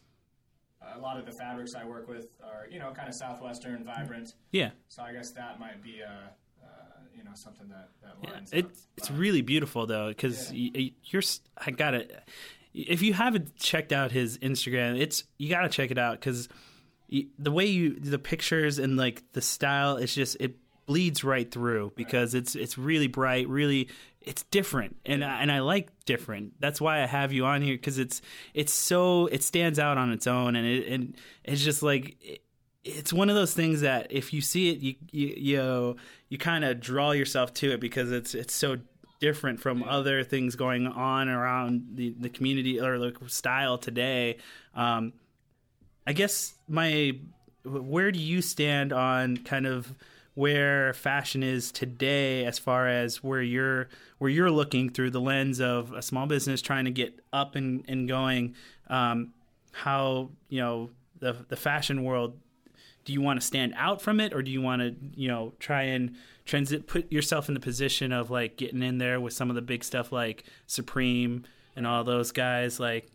[0.94, 4.34] a lot of the fabrics I work with are you know kind of southwestern, vibrant.
[4.52, 4.70] Yeah.
[4.88, 6.30] So I guess that might be a
[6.62, 6.68] uh,
[7.16, 8.70] you know something that that lines It, up.
[8.96, 10.88] it's really beautiful though, because Yeah.
[11.04, 11.22] you're.
[11.22, 12.06] s- I gotta.
[12.74, 16.48] If you haven't checked out his Instagram, it's you gotta check it out because
[17.08, 21.92] the way you the pictures and like the style, it's just it bleeds right through
[21.96, 23.88] because it's it's really bright, really
[24.20, 26.60] it's different, and I, and I like different.
[26.60, 28.22] That's why I have you on here because it's
[28.54, 32.16] it's so it stands out on its own, and it and it's just like.
[32.20, 32.42] It,
[32.88, 35.96] it's one of those things that if you see it, you you you,
[36.28, 38.76] you kind of draw yourself to it because it's it's so
[39.20, 44.36] different from other things going on around the, the community or the style today.
[44.74, 45.12] Um,
[46.06, 47.12] I guess my
[47.64, 49.92] where do you stand on kind of
[50.34, 53.88] where fashion is today as far as where you're
[54.18, 57.84] where you're looking through the lens of a small business trying to get up and,
[57.88, 58.54] and going?
[58.88, 59.32] Um,
[59.72, 62.38] how you know the the fashion world
[63.04, 65.52] do you want to stand out from it or do you want to you know
[65.58, 69.50] try and transit put yourself in the position of like getting in there with some
[69.50, 72.78] of the big stuff like supreme and all those guys?
[72.80, 73.10] Like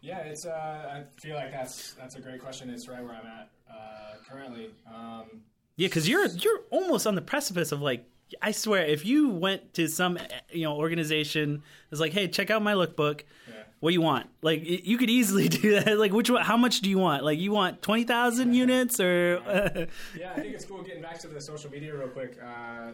[0.00, 0.46] Yeah, it's.
[0.46, 2.70] Uh, I feel like that's that's a great question.
[2.70, 4.70] It's right where I'm at uh, currently.
[4.86, 5.42] Um,
[5.76, 8.04] yeah because you're you're almost on the precipice of like
[8.42, 10.18] i swear if you went to some
[10.50, 13.54] you know organization that's like hey check out my lookbook yeah.
[13.78, 16.80] what do you want like you could easily do that like which one how much
[16.80, 19.40] do you want like you want 20000 units or
[20.18, 20.82] yeah, I think it's cool.
[20.82, 22.36] Getting back to the social media real quick.
[22.42, 22.92] Uh,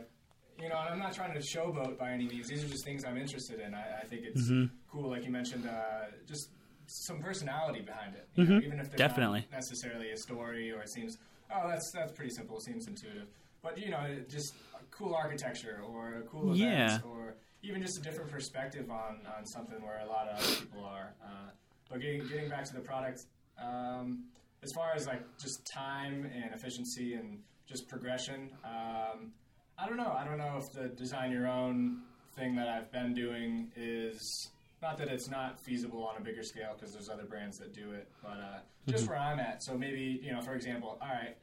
[0.62, 2.46] you know, and I'm not trying to showboat by any means.
[2.48, 3.74] These are just things I'm interested in.
[3.74, 4.74] I, I think it's Mm-hmm.
[4.90, 6.50] cool, like you mentioned, uh, just
[6.86, 8.28] some personality behind it.
[8.34, 8.96] You know, even if there's Mm-hmm.
[8.96, 9.40] Definitely.
[9.50, 11.18] not necessarily a story or it seems,
[11.54, 13.28] oh, that's that's pretty simple, it seems intuitive.
[13.62, 14.54] But you know, it- just
[14.90, 16.98] cool architecture or a cool event Yeah.
[17.04, 20.84] or even just a different perspective on, on something where a lot of other people
[20.84, 21.14] are.
[21.22, 21.50] Uh,
[21.90, 23.26] but getting getting back to the product,
[23.62, 24.24] um,
[24.62, 29.32] as far as like just time and efficiency and just progression, um,
[29.78, 30.12] I don't know.
[30.18, 32.02] I don't know if the design your own
[32.36, 34.48] thing that I've been doing is
[34.82, 37.92] not that it's not feasible on a bigger scale because there's other brands that do
[37.92, 39.62] it, but uh, just where I'm at.
[39.62, 41.36] So maybe you know, for example, all right,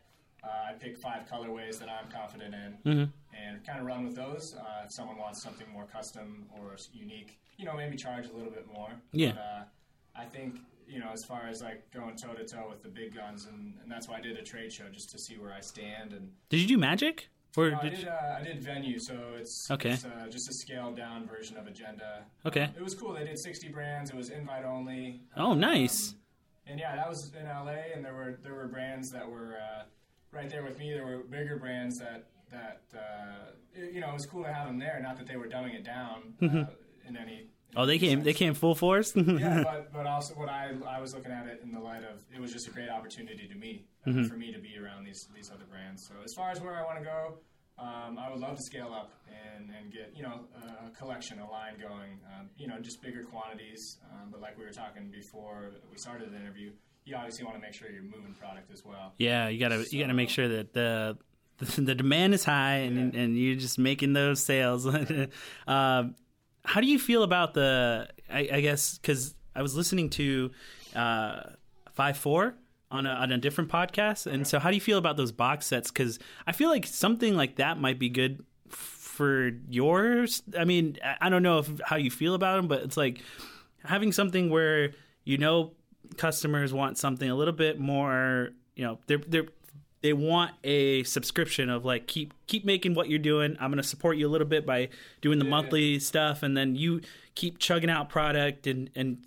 [0.44, 2.78] uh, I pick five colorways that I'm confident in,
[3.34, 4.56] and kind of run with those.
[4.56, 8.52] Uh, if someone wants something more custom or unique, you know, maybe charge a little
[8.52, 8.90] bit more.
[9.12, 9.32] Yeah.
[9.32, 9.64] But, uh,
[10.16, 13.16] I think you know, as far as like going toe to toe with the big
[13.16, 15.62] guns, and, and that's why I did a trade show just to see where I
[15.62, 16.14] stand.
[16.14, 19.16] And did you do magic or no, I did did uh, I did venue, so
[19.38, 19.92] it's Okay.
[19.92, 22.24] it's, uh, just a scaled down version of Agenda.
[22.46, 22.64] Okay.
[22.64, 23.14] Um, it was cool.
[23.14, 24.10] They did 60 brands.
[24.10, 25.22] It was invite only.
[25.38, 26.18] oh nice Um,
[26.66, 29.84] and yeah, that was in LA, and there were there were brands that were uh,
[30.32, 30.92] right there with me.
[30.94, 34.68] There were bigger brands that that uh, it- you know it was cool to have
[34.68, 35.00] them there.
[35.02, 36.66] Not that they were dumbing it down uh,
[37.08, 37.50] in any.
[37.76, 41.14] Oh they came they came full force yeah, but but also what I I was
[41.16, 43.86] looking at it in the light of it was just a great opportunity to me
[44.06, 44.26] uh, Mm-hmm.
[44.26, 46.06] for me to be around these these other brands.
[46.08, 47.38] So as far as where I want to go,
[47.80, 49.12] um, I would love to scale up
[49.56, 50.42] and, and get you know
[50.86, 52.20] a collection, a line going.
[52.38, 53.98] Um, you know, just bigger quantities.
[54.12, 56.72] Um, but like we were talking before we started the interview,
[57.06, 59.14] you obviously want to make sure you're moving product as well.
[59.18, 61.18] Yeah, you gotta you gotta make sure that the
[61.78, 63.22] the demand is high and, Yeah.
[63.22, 64.86] and you're just making those sales.
[65.68, 66.16] um,
[66.66, 68.08] how do you feel about the?
[68.30, 70.52] I, I guess because I was listening to
[70.96, 71.42] uh,
[71.94, 72.56] Five Four
[72.90, 75.66] on a, on a different podcast, and so how do you feel about those box
[75.68, 75.92] sets?
[75.92, 80.42] Because I feel like something like that might be good for yours.
[80.58, 83.20] I mean, I- don't know if how you feel about them, but it's like
[83.84, 84.94] having something where
[85.26, 85.74] you know
[86.18, 88.50] customers want something a little bit more.
[88.76, 89.48] You know, they're they're
[90.04, 93.58] they want a subscription of like keep keep making what you're doing.
[93.60, 94.90] I'm going to support you a little bit by
[95.22, 97.02] doing the monthly stuff, and then you
[97.34, 99.18] keep chugging out product and and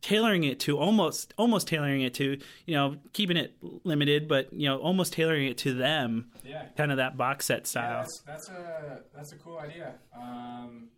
[0.00, 4.66] tailoring it to almost almost tailoring it to you know keeping it limited, but you
[4.68, 6.30] know almost tailoring it to them.
[6.44, 6.64] Yeah.
[6.76, 8.00] Kind of that box set Yeah, style.
[8.00, 9.94] that's, that's a that's a cool idea.
[10.16, 10.88] Um,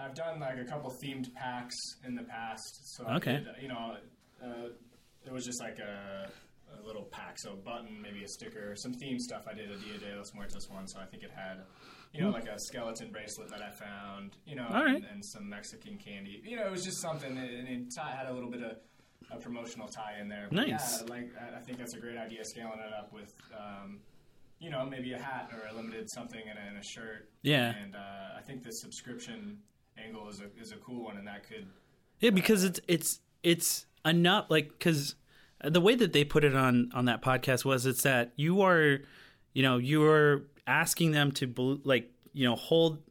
[0.00, 2.96] I've done like a couple themed packs in the past.
[2.96, 3.32] So I Okay.
[3.38, 3.96] did, you know,
[4.44, 4.68] uh,
[5.26, 6.28] it was just like a,
[6.82, 9.46] a little pack, so a button, maybe a sticker, some theme stuff.
[9.50, 11.62] I did a Dia de los Muertos one, so I think it had,
[12.12, 14.66] you know, like a skeleton bracelet that I found, you know.
[14.68, 14.96] All right.
[14.96, 16.42] and, and some Mexican candy.
[16.44, 18.76] You know, it was just something, and it had a little bit of
[19.30, 20.48] a promotional tie in there.
[20.50, 21.02] But Nice.
[21.02, 23.34] Yeah, like I I think that's a great idea, scaling it up with.
[23.56, 24.00] Um,
[24.60, 27.28] you know, maybe a hat or a limited something and a, and a shirt.
[27.42, 27.74] Yeah.
[27.80, 29.58] And uh, I think the subscription
[29.96, 31.68] angle is a is a cool one, and that could.
[32.20, 35.14] Yeah, because it's it's it's enough like because
[35.64, 38.98] the way that they put it on on that podcast was it's that you are
[39.54, 43.02] you know you are asking them to like you know hold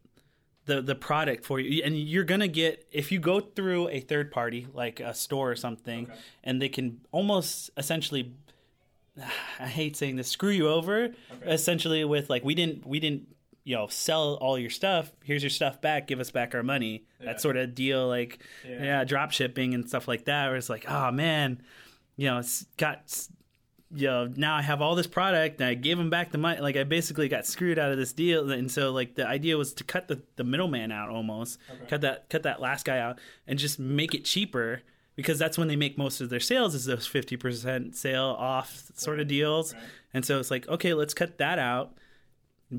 [0.66, 4.32] the the product for you and you're gonna get if you go through a third
[4.32, 6.20] party like a store or something Okay.
[6.44, 8.34] and they can almost essentially
[9.60, 11.10] I hate saying this screw you over
[11.44, 13.28] essentially with like we didn't we didn't
[13.64, 17.04] you know sell all your stuff here's your stuff back give us back our money
[17.20, 17.28] Yeah.
[17.28, 18.84] that sort of deal like Yeah.
[18.84, 19.04] yeah.
[19.04, 21.62] drop shipping and stuff like that where it's like oh man
[22.18, 23.28] you know it's got
[23.96, 26.60] you know now I have all this product and I gave them back the money
[26.60, 28.52] like I basically got screwed out of this deal.
[28.52, 32.30] And so like the idea was to cut the, the middleman out almost cut that
[32.30, 34.82] cut that last guy out and just make it cheaper
[35.16, 39.20] because that's when they make most of their sales is those 50% sale off sort
[39.20, 39.74] of deals.
[39.74, 39.84] Right.
[40.14, 41.94] and so it's like okay let's cut that out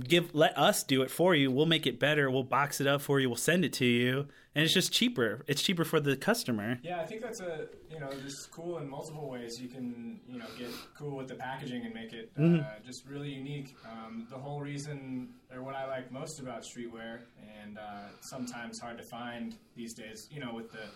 [0.06, 3.00] give let us do it for you we'll make it better we'll box it up
[3.00, 6.14] for you we'll send it to you and it's just cheaper it's cheaper for the
[6.14, 9.58] customer Yeah, I think that's a you know just cool in multiple ways.
[9.60, 12.86] You can you know get cool with the packaging and make it uh, Mm-hmm.
[12.86, 13.78] just really unique.
[13.84, 17.20] Um, the whole reason, or what I like most about streetwear,
[17.62, 20.90] and uh, sometimes hard to find these days, you know, with the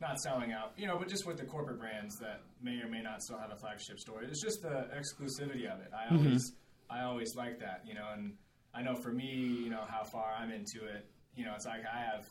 [0.00, 3.00] not selling out, you know, but just with the corporate brands that may or may
[3.00, 4.22] not still have a flagship store.
[4.22, 5.90] It's just the exclusivity of it.
[5.94, 6.16] I Mm-hmm.
[6.26, 6.52] always,
[6.94, 8.34] I always like that, you know, and
[8.72, 9.26] I know for me,
[9.64, 11.06] you know, how far I'm into it.
[11.36, 12.26] You know, it's like I have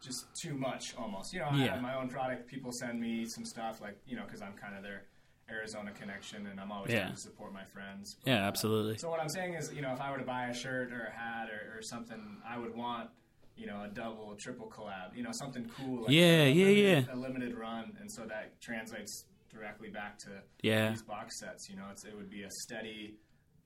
[0.00, 1.32] just too much almost.
[1.32, 1.72] You know, I Yeah.
[1.72, 2.46] have my own product.
[2.48, 5.06] People send me some stuff, like you know, because I'm kind of their
[5.50, 7.02] Arizona connection, and I'm always Yeah.
[7.02, 8.16] trying to support my friends.
[8.24, 10.54] yeah absolutely So what I'm saying is, you know, if I were to buy a
[10.54, 13.10] shirt or a hat or, or something, I would want,
[13.56, 15.14] you know, a double, a triple collab.
[15.16, 16.02] You know, something cool.
[16.04, 17.14] Like Yeah, a, yeah, limited, yeah.
[17.14, 20.90] A limited run, and so that translates directly back to Yeah.
[20.90, 21.68] these box sets.
[21.68, 23.16] You know, it's, it would be a steady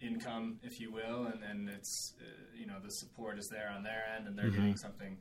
[0.00, 2.24] income, if you will, and then it's, uh,
[2.58, 5.16] you know, the support is there on their end, and they're getting something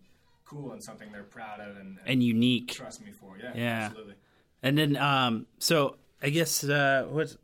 [0.46, 2.08] cool and something they're proud of and, Mm-hmm.
[2.12, 3.38] and unique trust me for.
[3.38, 3.86] Yeah, Yeah.
[3.88, 4.16] absolutely.
[4.62, 7.36] And then, um, so I guess uh, what?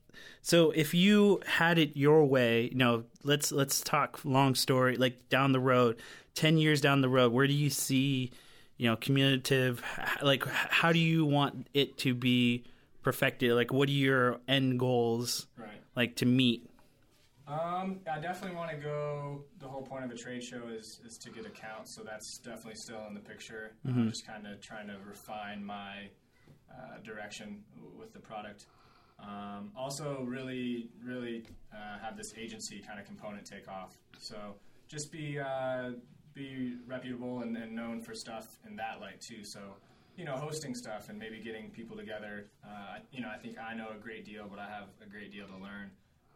[0.41, 5.29] So if you had it your way, you know, let's let's talk long story, like
[5.29, 5.97] down the road,
[6.35, 8.31] ten years down the road, where do you see,
[8.77, 9.79] you know, Qmulative?
[10.21, 12.63] Like, how do you want it to be
[13.03, 13.51] perfected?
[13.53, 15.81] Like, what are your end goals, Right.
[15.95, 16.67] like to meet?
[17.51, 19.43] Um, I definitely want to go.
[19.59, 22.75] The whole point of a trade show is is to get accounts, so that's definitely
[22.75, 23.73] still in the picture.
[23.85, 26.09] I'm just kind of trying to refine my
[26.71, 28.67] uh, direction w- with the product.
[29.19, 33.97] Um, also, really, really uh, have this agency kind of component take off.
[34.17, 34.55] So
[34.87, 35.91] just be uh,
[36.33, 39.43] be reputable and, and known for stuff in that light too.
[39.43, 39.59] So
[40.15, 42.47] you know, hosting stuff and maybe getting people together.
[42.63, 45.31] Uh, you know, I think I know a great deal, but I have a great
[45.31, 45.91] deal to learn.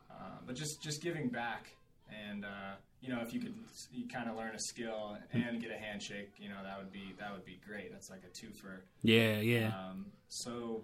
[0.10, 1.76] Uh, but just just giving back
[2.10, 3.54] and uh, you know if you could
[3.94, 7.14] you kind of learn a skill and get a handshake you know that would be
[7.20, 7.92] that would be great.
[7.92, 10.84] That's like a two for Yeah, yeah, um, so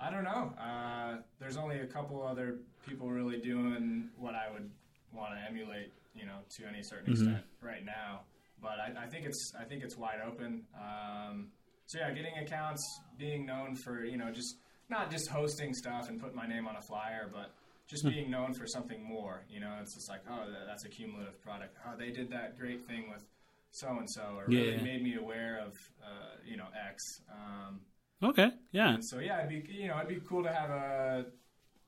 [0.00, 0.52] I don't know.
[0.60, 4.70] Uh, there's only a couple other people really doing what I would
[5.12, 8.20] want to emulate you know to any certain extent right now.
[8.60, 10.62] But I, I think it's I think it's wide open.
[10.74, 11.48] Um,
[11.86, 12.82] so yeah getting accounts
[13.18, 14.56] being known for you know just
[14.88, 17.52] not just hosting stuff and putting my name on a flyer but
[17.86, 19.44] just being known for something more.
[19.48, 21.76] You know, it's just like, oh, that's a Qmulative product.
[21.86, 23.24] Oh, they did that great thing with
[23.70, 24.82] so and so, or really Yeah.
[24.82, 27.22] made me aware of, uh, you know, X.
[27.30, 27.80] Um,
[28.22, 28.52] Okay.
[28.72, 29.00] Yeah.
[29.00, 31.26] so yeah, it'd be you know it'd be cool to have a,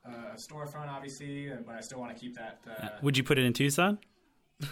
[0.05, 2.59] a storefront, obviously, but I still want to keep that.
[2.67, 3.97] Uh, Would you put it in Tucson?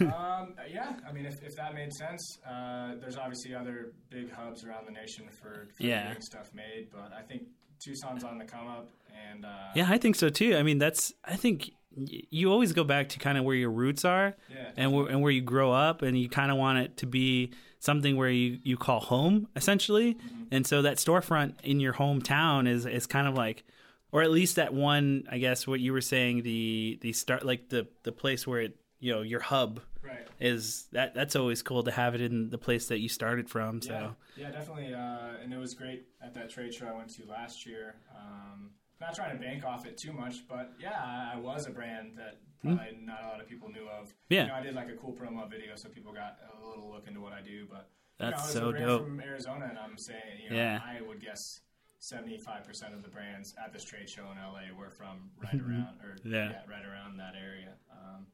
[0.01, 4.63] Um, yeah, I mean, if, if that made sense, uh, there's obviously other big hubs
[4.63, 6.07] around the nation for, for Yeah.
[6.07, 7.43] getting stuff made, but I think
[7.79, 8.89] Tucson's on the come up,
[9.31, 10.55] and uh, Yeah, I think so too.
[10.55, 13.69] I mean, that's I think y- you always go back to kind of where your
[13.71, 16.79] roots are yeah, and where, and where you grow up and you kind of want
[16.79, 20.17] it to be something where you, you call home essentially.
[20.51, 23.63] And so that storefront in your hometown is is kind of like
[24.11, 27.69] or at least that one, I guess what you were saying the the start like
[27.69, 30.27] the the place where it, you know, your hub right.
[30.39, 33.81] is that that's always cool to have it in the place that you started from.
[33.81, 34.93] So Yeah, yeah, definitely.
[34.93, 37.95] Uh, and it was great at that trade show I went to last year.
[38.15, 38.71] Um,
[39.01, 42.13] not trying to bank off it too much, but yeah, I, I was a brand
[42.17, 44.07] that probably not a lot of people knew of.
[44.07, 44.13] Hmm.
[44.29, 44.41] Yeah.
[44.43, 47.07] You know, I did like a cool promo video, so people got a little look
[47.07, 47.67] into what I do.
[47.69, 47.89] But
[48.19, 49.03] you That's know, so a brand dope.
[49.03, 50.79] from Arizona, and I'm saying, you know, Yeah.
[50.85, 51.59] I would guess.
[52.01, 56.15] 75% of the brands at this trade show in LA were from right around, or
[56.19, 56.33] Mm-hmm.
[56.33, 56.51] Yeah.
[56.69, 57.73] right around that area.
[57.91, 58.27] Um,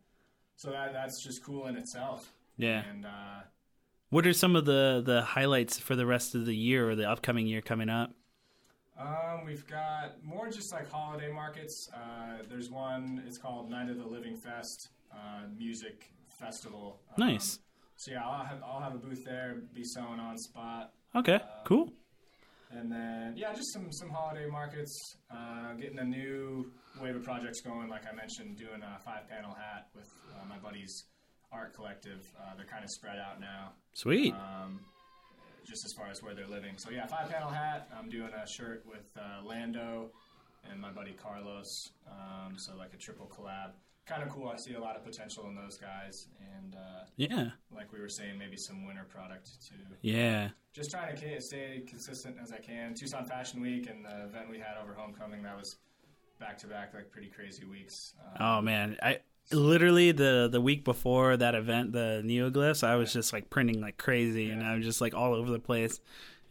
[0.62, 2.32] so that that's just cool in itself.
[2.58, 2.84] yeah.
[2.90, 3.42] And uh,
[4.10, 7.10] What are some of the the highlights for the rest of the year or the
[7.10, 8.12] upcoming year coming up?
[9.00, 11.90] Um, we've got more just like holiday markets.
[11.92, 13.24] Uh, there's one.
[13.26, 17.00] It's called Night of the Living Fest uh, Music Festival.
[17.18, 17.60] Um, Nice.
[17.96, 21.92] So yeah, I'll have I'll have a booth there, be selling on spot, Okay, cool.
[22.78, 24.98] And then yeah, just some some holiday markets.
[25.30, 27.90] Uh, getting a new wave of projects going.
[27.90, 31.06] Like I mentioned, doing a five panel hat with uh, my buddies
[31.52, 32.22] art collective.
[32.40, 33.74] Uh, they're kind of spread out now.
[33.94, 34.34] Sweet.
[34.34, 34.80] um,
[35.66, 36.74] just as far as where they're living.
[36.78, 37.88] So yeah, five panel hat.
[37.98, 40.10] I'm doing a shirt with uh, Lando
[40.70, 41.68] and my buddy Carlos.
[42.10, 43.72] Um, so like a triple collab.
[44.12, 44.50] Kind of cool.
[44.50, 47.52] I see a lot of potential in those guys, and uh, Yeah.
[47.74, 49.76] like we were saying, maybe some winter product too.
[50.02, 50.50] Yeah.
[50.74, 52.94] Just trying to stay consistent as I can.
[52.94, 55.78] Tucson Fashion Week and the event we had over homecoming that was
[56.42, 58.14] back to back, like pretty crazy weeks.
[58.36, 59.20] Um, Oh man, I
[59.54, 63.98] literally the the week before that event, the neoglyphs, I was just like printing like
[63.98, 66.02] crazy, and I was just like all over the place.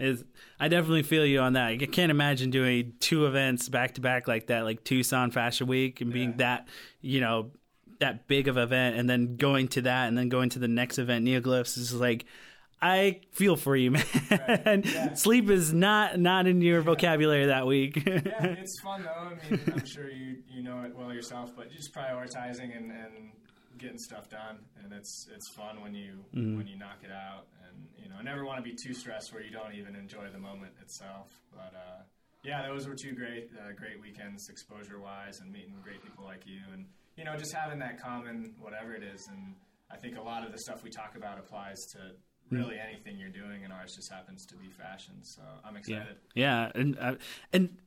[0.01, 0.25] Is
[0.59, 1.69] I definitely feel you on that.
[1.69, 6.01] I can't imagine doing two events back to back like that, like Tucson Fashion Week,
[6.01, 6.37] and being Yeah.
[6.39, 6.69] that
[7.01, 7.51] you know
[7.99, 10.99] that big of event, and then going to that, and then going to the next
[10.99, 12.25] event, neoglyphs is like.
[12.83, 13.91] I feel for you,
[14.31, 14.83] man.
[14.87, 15.13] yeah.
[15.13, 18.03] Sleep is not not in your vocabulary that week.
[18.07, 19.11] yeah, it's fun though.
[19.11, 23.33] I mean, I'm sure you you know it well yourself, but just prioritizing and, and
[23.77, 26.57] getting stuff done, and it's it's fun when you mm-hmm.
[26.57, 27.45] when you knock it out,
[27.81, 30.29] and you know, I never want to be too stressed where you don't even enjoy
[30.33, 31.29] the moment itself.
[31.53, 32.03] But uh,
[32.45, 36.47] yeah, those were two great uh, great weekends, exposure wise, and meeting great people like
[36.47, 39.55] you, and you know, just having that common whatever it is, and
[39.91, 41.99] I think a lot of the stuff we talk about applies to.
[42.53, 45.23] Really, anything you're doing, and ours just happens to be fashion.
[45.23, 46.17] So I'm excited.
[46.35, 47.15] yeah, and uh,
[47.53, 47.79] and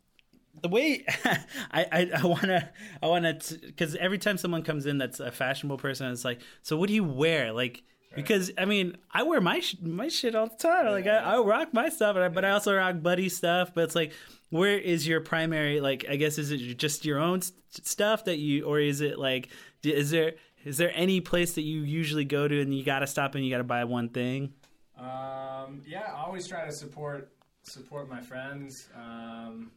[0.61, 2.69] the way I I, I wanna
[3.01, 6.77] I wanna because every time someone comes in that's a fashionable person, it's like, so
[6.77, 7.51] what do you wear?
[7.51, 7.83] Like.
[8.15, 10.85] Because I mean, I wear my sh- my shit all the time.
[10.87, 13.73] Like I, I rock my stuff, and I, but I also rock buddy stuff.
[13.73, 14.13] But it's like,
[14.49, 15.81] where is your primary?
[15.81, 19.17] Like, I guess is it just your own st- stuff that you, or is it
[19.17, 19.49] like,
[19.83, 20.33] is there
[20.63, 23.43] is there any place that you usually go to and you got to stop and
[23.43, 24.53] you got to buy one thing?
[24.97, 27.31] Um, yeah, I always try to support
[27.63, 28.89] support my friends.
[28.95, 29.71] Um,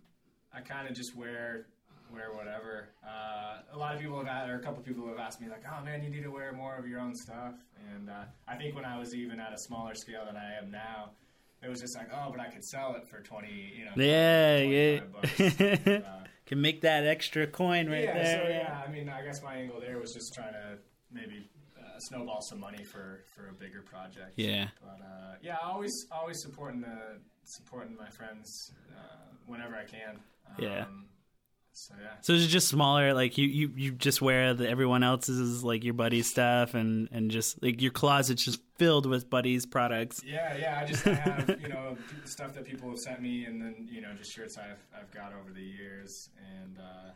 [0.53, 1.67] I kind of just wear
[2.13, 2.89] wear whatever.
[3.07, 5.65] Uh, a lot of people have had, or a couple people have asked me like,
[5.71, 7.55] "Oh man, you need to wear more of your own stuff."
[7.95, 10.71] And uh, I think when I was even at a smaller scale than I am
[10.71, 11.11] now,
[11.63, 15.01] it was just like, "Oh, but I could sell it for twenty, you know, Yeah,
[15.01, 15.99] 25 bucks." yeah.
[16.07, 18.43] Uh, Can make that extra coin right yeah, there.
[18.45, 20.79] so yeah, I mean, I guess my angle there was just trying to
[21.11, 24.35] maybe uh, snowball some money for, for a bigger project.
[24.37, 24.69] Yeah.
[24.81, 30.21] But uh, yeah, always always supporting the supporting my friends uh, whenever I can.
[30.47, 30.85] Um, Yeah.
[31.77, 32.09] So yeah.
[32.23, 33.13] So is it just smaller?
[33.13, 37.31] Like you, you, you just wear the everyone else's like your buddy's stuff, and and
[37.31, 40.23] just like your closet's just filled with buddies products.
[40.25, 40.81] Yeah, yeah.
[40.81, 44.01] I just I have you know stuff that people have sent me, and then you
[44.01, 46.31] know just shirts I've I've got over the years,
[46.63, 47.11] and uh,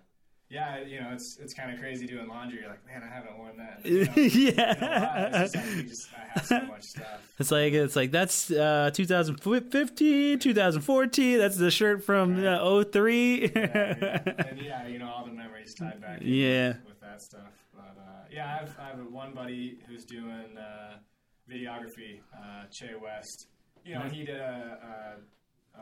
[0.50, 2.58] yeah, you know it's it's kind of crazy doing laundry.
[2.60, 3.86] You're like, man, I haven't worn that.
[3.86, 5.44] You know, in.
[5.44, 7.04] It's like just so.
[7.38, 11.38] It's like it's like that's uh 2015, 2014.
[11.38, 13.40] That's the shirt from uh, 03.
[13.40, 14.22] Yeah, yeah.
[14.26, 16.18] and yeah, you know all the memories tied back.
[16.20, 16.68] Yeah.
[16.68, 17.52] with, with that stuff.
[17.74, 20.96] But uh, yeah, I've I have one buddy who's doing uh,
[21.48, 23.46] videography, uh, Che West.
[23.84, 25.20] You know, he did a, a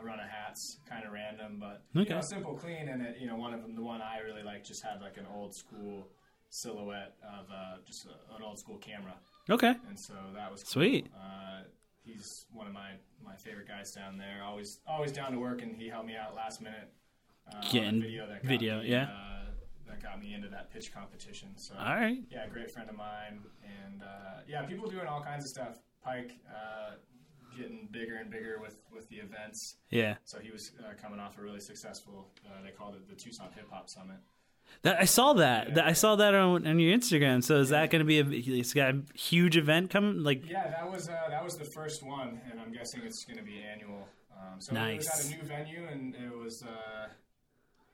[0.03, 2.09] run of hats, kind of random, but Okay.
[2.09, 4.43] you know, simple, clean, and it, you know, one of them, the one I really
[4.43, 6.07] like, just had like an old school
[6.49, 9.15] silhouette of uh, just a, an old school camera,
[9.49, 9.75] Okay.
[9.87, 10.69] and so that was cool.
[10.83, 11.07] Sweet.
[11.15, 11.63] Uh,
[12.03, 12.91] he's one of my
[13.23, 14.43] my favorite guys down there.
[14.43, 16.91] Always always down to work, and he helped me out last minute.
[17.51, 19.03] Uh, Getting video that got video, me, yeah.
[19.03, 19.45] Uh,
[19.87, 21.49] that got me into that pitch competition.
[21.55, 22.19] So All right.
[22.29, 25.79] yeah, great friend of mine, and uh, yeah, people doing all kinds of stuff.
[26.03, 26.91] Pike uh,
[27.59, 29.75] getting bigger and bigger with with the events.
[29.89, 30.15] Yeah.
[30.23, 32.27] So he was uh, coming off a really successful.
[32.45, 34.17] Uh, they called it the Tucson Hip Hop Summit.
[34.83, 35.75] That I saw that.
[35.75, 37.43] That I saw that on, on your Instagram.
[37.43, 38.59] So is that going to be a?
[38.59, 40.23] It's got a huge event coming.
[40.23, 43.37] Like Yeah, that was uh, that was the first one, and I'm guessing it's going
[43.37, 44.07] to be annual.
[44.31, 45.19] Um, so it was Nice.
[45.19, 47.07] at a new venue, and it was, uh,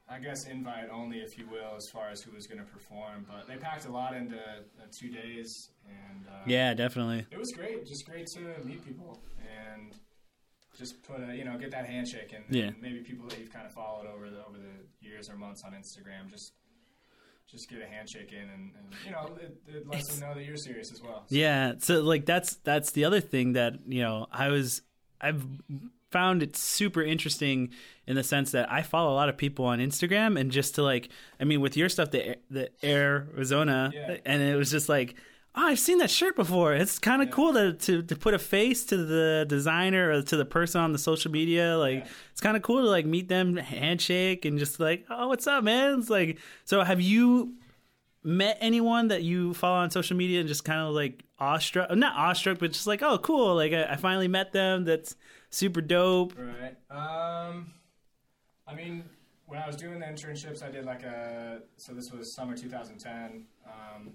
[0.07, 3.25] I guess, invite only, if you will, as far as who was going to perform.
[3.27, 7.25] But they packed a lot into uh, two days, and uh, yeah, definitely.
[7.31, 7.85] it was great.
[7.87, 9.93] Just great to meet people and
[10.77, 12.65] just put a you know get that handshake and, Yeah.
[12.65, 15.63] and maybe people that you've kind of followed over the over the years or months
[15.65, 16.53] on Instagram just.
[17.47, 20.33] Just get a handshake in, and, and you know it, it lets It's- them know
[20.35, 21.25] that you're serious as well.
[21.29, 21.73] Yeah.
[21.77, 24.81] So like that's that's the other thing that you know I was
[25.21, 25.45] I've
[26.17, 27.57] found it super interesting
[28.07, 30.81] in the sense that I follow a lot of people on Instagram and just to
[30.91, 31.09] like
[31.41, 34.17] I mean with your stuff the the Arizona Yeah.
[34.25, 35.15] and it was just like
[35.57, 36.73] oh, I've seen that shirt before.
[36.73, 40.35] It's kind of cool to, to to put a face to the designer or to
[40.35, 41.77] the person on the social media.
[41.77, 42.11] Like Yeah.
[42.33, 45.63] it's kind of cool to like meet them, handshake, and just like, oh, what's up,
[45.63, 45.99] man?
[45.99, 47.53] It's like, so have you
[48.23, 52.15] met anyone that you follow on social media and just kind of like awestruck, not
[52.17, 53.55] awestruck, but just like, oh, cool.
[53.55, 54.83] Like I, I finally met them.
[54.83, 55.15] That's
[55.55, 56.33] super dope.
[56.37, 56.75] Right.
[56.91, 57.71] Um,
[58.67, 59.03] I mean,
[59.47, 61.61] when I was doing the internships, I did like a.
[61.77, 63.45] So this was summer 2010.
[63.65, 64.13] Um,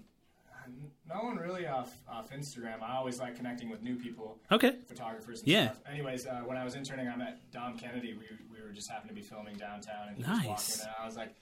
[1.09, 2.81] no one really off off Instagram.
[2.81, 4.75] I always like connecting with new people, Okay.
[4.87, 5.65] photographers and Yeah.
[5.71, 5.81] stuff.
[5.91, 8.13] Anyways, uh, when I was interning, I met Dom Kennedy.
[8.13, 8.25] We
[8.55, 10.47] we were just happened to be filming downtown, and he Nice.
[10.47, 11.35] was walking, and I was like.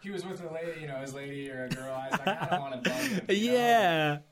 [0.00, 1.92] He was with a lady, you know, his lady or a girl.
[1.92, 3.24] I was like, I don't want to bug him.
[3.30, 4.22] you know?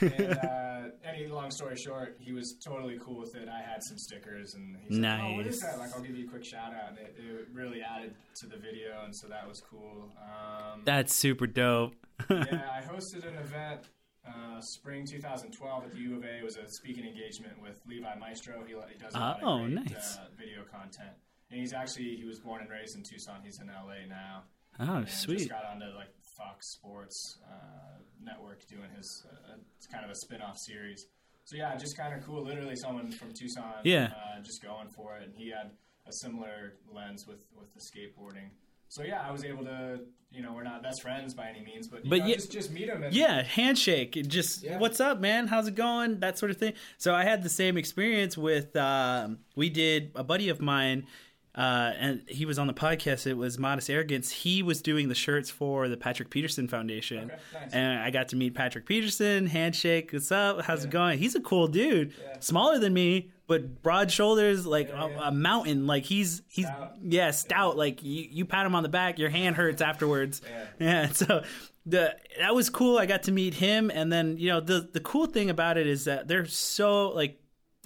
[0.00, 3.48] And uh, any long story short, he was totally cool with it.
[3.48, 6.26] I had some stickers, and he's like, "Oh, what is that?" Like, I'll give you
[6.26, 6.90] a quick shout out.
[6.90, 10.10] And it, it really added to the video, and so that was cool.
[10.20, 11.94] Um, That's super dope.
[12.30, 13.80] yeah, I hosted an event
[14.28, 16.38] uh, spring 2012 at the U of A.
[16.38, 18.62] It was a speaking engagement with Levi Maestro.
[18.66, 20.16] He, he does a lot Oh, of great nice.
[20.18, 21.12] uh, video content,
[21.50, 23.40] and he's actually he was born and raised in Tucson.
[23.42, 24.42] He's in LA now.
[24.78, 25.38] Oh, sweet.
[25.38, 30.14] Just got onto like Fox Sports uh, Network doing his uh, it's kind of a
[30.14, 31.06] spin-off series.
[31.44, 32.44] So yeah, just kind of cool.
[32.44, 34.12] Literally, someone from Tucson, Yeah.
[34.14, 35.70] uh, just going for it, and he had
[36.06, 38.50] a similar lens with with the skateboarding.
[38.88, 40.00] So yeah, I was able to,
[40.32, 42.50] you know, we're not best friends by any means, but, you But know, yeah- just
[42.52, 43.02] just meet him.
[43.04, 44.12] And, Yeah, handshake.
[44.26, 44.78] Just Yeah.
[44.78, 45.46] what's up, man?
[45.46, 46.18] How's it going?
[46.20, 46.74] That sort of thing.
[46.98, 48.74] So I had the same experience with.
[48.76, 51.06] Um, we did a buddy of mine,
[51.54, 53.26] uh, and he was on the podcast.
[53.26, 54.30] It was Modest Arrogance.
[54.30, 57.72] He was doing the shirts for the Patrick Peterson Foundation, Okay, nice.
[57.72, 59.46] and I got to meet Patrick Peterson.
[59.46, 60.10] Handshake.
[60.12, 60.62] What's up?
[60.62, 61.18] How's it going?
[61.18, 62.12] He's a cool dude.
[62.22, 62.36] Yeah.
[62.40, 63.30] Smaller than me.
[63.48, 65.28] But broad shoulders, like Yeah, a, yeah.
[65.28, 66.94] a mountain, like he's he's Stout.
[67.02, 67.76] yeah stout.
[67.76, 70.40] Like you, you pat him on the back, your hand hurts afterwards.
[70.48, 70.66] Yeah.
[70.78, 71.42] Yeah, so
[71.84, 72.96] the that was cool.
[72.96, 75.88] I got to meet him, and then you know the the cool thing about it
[75.88, 77.40] is that they're so like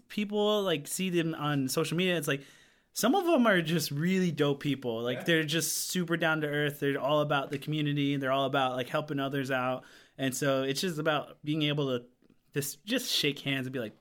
[0.08, 2.18] people like see them on social media.
[2.18, 2.42] It's like
[2.94, 5.02] some of them are just really dope people.
[5.02, 5.24] Like Yeah.
[5.24, 6.80] they're just super down to earth.
[6.80, 8.16] They're all about the community.
[8.16, 9.84] They're all about like helping others out,
[10.16, 12.04] and so it's just about being able to
[12.54, 13.94] just just shake hands and be like.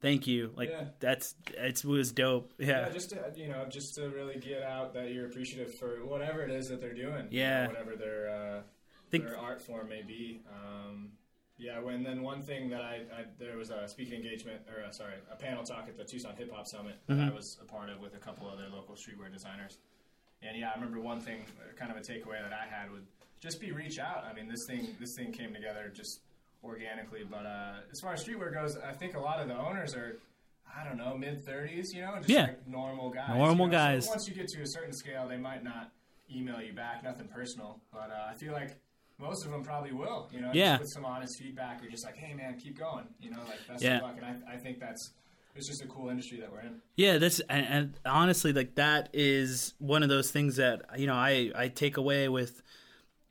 [0.00, 0.52] Thank you.
[0.54, 0.84] Like Yeah.
[1.00, 2.52] that's it was dope.
[2.56, 2.90] Yeah, Yeah.
[2.90, 6.52] just to you know, just to really get out that you're appreciative for whatever it
[6.52, 7.26] is that they're doing.
[7.32, 7.64] you Yeah.
[7.64, 8.62] know, whatever their uh,
[9.10, 10.40] Think- their art form may be.
[10.54, 11.10] Um,
[11.58, 14.90] yeah, when then one thing that I, I there was a speaking engagement or uh,
[14.90, 17.30] sorry a panel talk at the Tucson Hip Hop Summit that Mm-hmm.
[17.32, 19.78] I was a part of with a couple other local streetwear designers.
[20.42, 23.04] And yeah, I remember one thing, uh, kind of a takeaway that I had would
[23.40, 24.24] just be reach out.
[24.30, 26.20] I mean, this thing this thing came together just
[26.62, 27.24] organically.
[27.28, 30.18] But uh, as far as streetwear goes, I think a lot of the owners are.
[30.80, 32.42] I don't know, mid thirties, you know, just Yeah.
[32.42, 33.30] like normal guys.
[33.30, 33.78] Normal you know?
[33.78, 34.08] So guys.
[34.08, 35.90] once you get to a certain scale, they might not
[36.32, 37.80] email you back, nothing personal.
[37.90, 38.76] But uh, I feel like
[39.18, 40.78] most of them probably will, you know, Yeah.
[40.78, 43.82] with some honest feedback or just like, hey man, keep going, you know, like best
[43.82, 43.96] Yeah.
[43.96, 44.16] of luck.
[44.16, 45.10] And I, I think that's
[45.56, 46.80] it's just a cool industry that we're in.
[46.94, 51.14] Yeah, that's and, and honestly, like that is one of those things that you know
[51.14, 52.62] I I take away with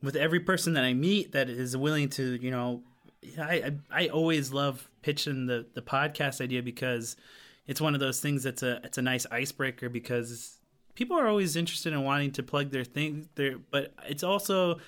[0.03, 2.83] with every person that I meet that is willing to you know
[3.39, 7.15] I I, I always love pitching the the podcast idea because
[7.65, 10.57] it's one of those things that's a it's a nice icebreaker because
[10.95, 14.79] people are always interested in wanting to plug their thing there, but it's also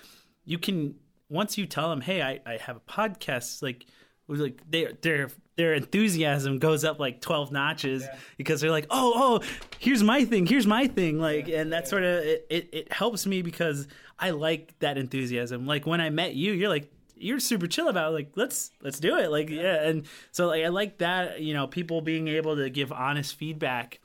[0.49, 0.95] you can
[1.29, 3.85] once you tell them, hey, I I have a podcast like
[4.27, 8.15] like they their their enthusiasm goes up like 12 notches Yeah.
[8.37, 9.47] because they're like oh oh
[9.79, 13.25] here's my thing here's my thing like and that sort of it, it, it helps
[13.25, 13.87] me because
[14.19, 18.11] i like that enthusiasm like when i met you you're like you're super chill about
[18.11, 18.13] it.
[18.15, 19.83] like let's let's do it like yeah.
[19.83, 23.99] and so like i like that you know people being able to give honest feedback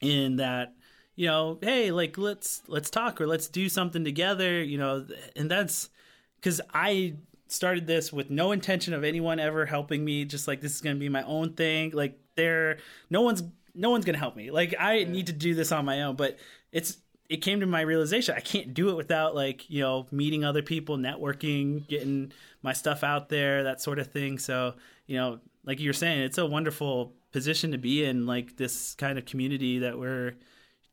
[0.00, 0.74] in that
[1.20, 5.04] you know hey like let's let's talk or let's do something together you know
[5.36, 5.90] and that's
[6.36, 7.14] because i
[7.46, 10.96] started this with no intention of anyone ever helping me just like this is going
[10.96, 12.78] to be my own thing like there
[13.10, 13.42] no one's
[13.74, 16.16] no one's going to help me like i need to do this on my own
[16.16, 16.38] but
[16.72, 16.96] it's
[17.28, 20.62] it came to my realization i can't do it without like you know meeting other
[20.62, 24.72] people networking getting my stuff out there that sort of thing so
[25.06, 29.18] you know like you're saying it's a wonderful position to be in like this kind
[29.18, 30.32] of community that we're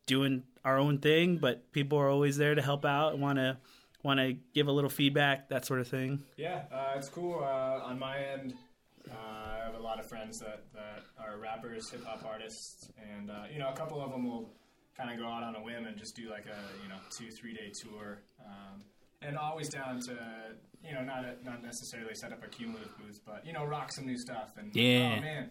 [0.07, 3.55] doing our own thing but people are always there to help out want to
[4.03, 7.39] want to give a little feedback that sort of thing Yeah, uh, it's cool.
[7.43, 8.53] Uh, on my end,
[9.09, 13.29] uh, I have a lot of friends that, that are rappers, hip hop artists, and
[13.31, 14.49] uh, you know, a couple of them will
[14.97, 17.29] kind of go out on a whim and just do like a you know two
[17.31, 18.81] three day tour, um,
[19.21, 20.15] and always down to
[20.83, 23.91] you know not a, not necessarily set up a Qmulative booth, but you know rock
[23.91, 25.15] some new stuff and Yeah.
[25.17, 25.49] oh man.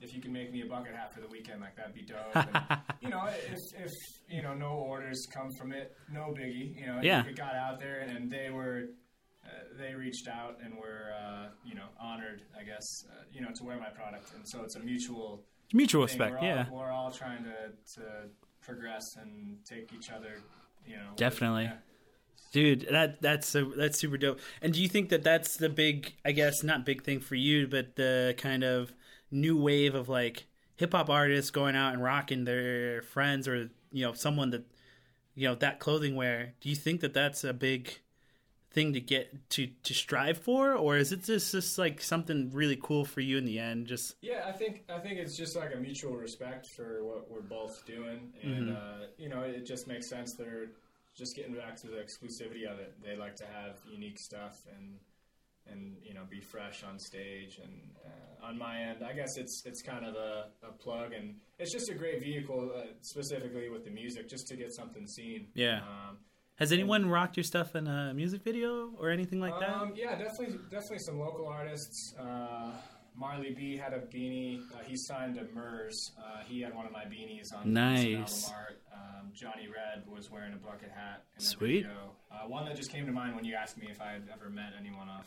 [0.00, 2.18] If you can make me a bucket hat for the weekend, like that'd be dope.
[2.34, 3.92] And, you know, if, if
[4.28, 6.78] you know no orders come from it, no biggie.
[6.78, 7.24] You know, Yeah.
[7.26, 8.84] it got out there, and they were
[9.44, 13.50] uh, they reached out and were uh, you know honored, I guess, uh, you know,
[13.54, 15.42] to wear my product, and so it's a mutual
[15.72, 16.18] mutual thing.
[16.18, 17.56] respect We're all, yeah we're all trying to
[17.94, 18.02] to
[18.62, 20.36] progress and take each other,
[20.86, 21.10] you know.
[21.16, 21.64] Definitely.
[21.64, 21.76] yeah.
[22.52, 26.14] dude that that's so that's super dope and do you think that that's the big
[26.24, 28.92] i guess not big thing for you but the kind of
[29.34, 34.12] new wave of like hip-hop artists going out and rocking their friends or you know
[34.12, 34.64] someone that
[35.34, 37.98] you know that clothing wear do you think that that's a big
[38.70, 42.76] thing to get to to strive for or is it just just like something really
[42.82, 45.72] cool for you in the end just Yeah, I think I think it's just like
[45.74, 48.76] a mutual respect for what we're both doing, and Mm-hmm.
[48.76, 50.34] uh, you know, it just makes sense.
[50.34, 50.70] They're
[51.16, 52.94] just getting back to the exclusivity of it.
[53.04, 54.98] They like to have unique stuff and
[55.70, 57.58] and you know be fresh on stage.
[57.62, 57.72] And
[58.04, 61.72] uh, on my end, I guess it's it's kind of a, a plug, and it's
[61.72, 65.48] just a great vehicle, uh, specifically with the music, just to get something seen.
[65.54, 65.78] Yeah.
[65.78, 66.18] Um,
[66.56, 70.16] has anyone rocked your stuff in a music video or anything like that um, yeah,
[70.16, 72.14] definitely, definitely some local artists.
[72.16, 72.70] Uh,
[73.16, 74.60] Marley B had a beanie.
[74.72, 76.12] Uh, he signed to Murs.
[76.18, 78.44] Uh, he had one of my beanies on Nice.
[78.44, 78.82] Album art.
[78.92, 81.24] Um, Johnny Red was wearing a bucket hat.
[81.38, 81.82] Sweet.
[81.84, 82.12] Video.
[82.30, 84.50] Uh, one that just came to mind when you asked me if I had ever
[84.50, 85.26] met anyone off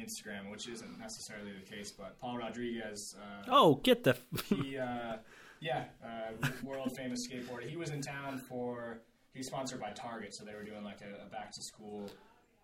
[0.00, 1.90] Instagram, which isn't necessarily the case.
[1.90, 3.16] But Paul Rodriguez.
[3.20, 4.16] Uh, oh get the
[4.48, 5.16] he, uh,
[5.60, 7.62] yeah, uh, world famous skateboarder.
[7.68, 8.98] He was in town for.
[9.32, 12.10] He was sponsored by Target, so they were doing like a, a back to school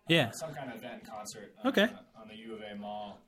[0.09, 1.87] yeah some kind of event and concert uh, Okay.
[2.19, 3.19] on the U of A mall.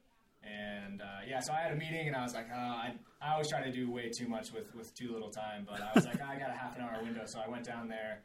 [0.44, 3.32] And uh, yeah, so I had a meeting, and I was like, oh, I, I
[3.34, 5.66] always try to do way too much with, with too little time.
[5.68, 7.88] But I was like, I got a half an hour window, so I went down
[7.88, 8.22] there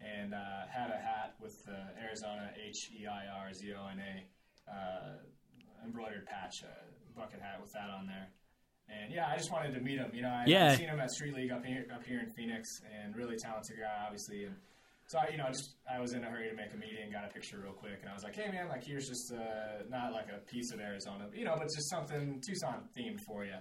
[0.00, 0.38] and uh,
[0.70, 4.24] had a hat with the Arizona H E I R Z O N A
[4.70, 6.68] uh, embroidered patch, uh,
[7.16, 8.28] bucket hat with that on there.
[8.88, 10.10] And yeah, I just wanted to meet him.
[10.14, 10.70] You know, I, Yeah.
[10.70, 13.76] I've seen him at Street League up here up here in Phoenix, and really talented
[13.78, 14.44] guy, obviously.
[14.44, 14.56] And
[15.06, 17.24] so I, you know, just I was in a hurry to make a meeting, got
[17.24, 20.12] a picture real quick, and I was like, "Hey, man, like here's just uh, not
[20.12, 23.56] like a piece of Arizona, you know, but just something Tucson themed for you."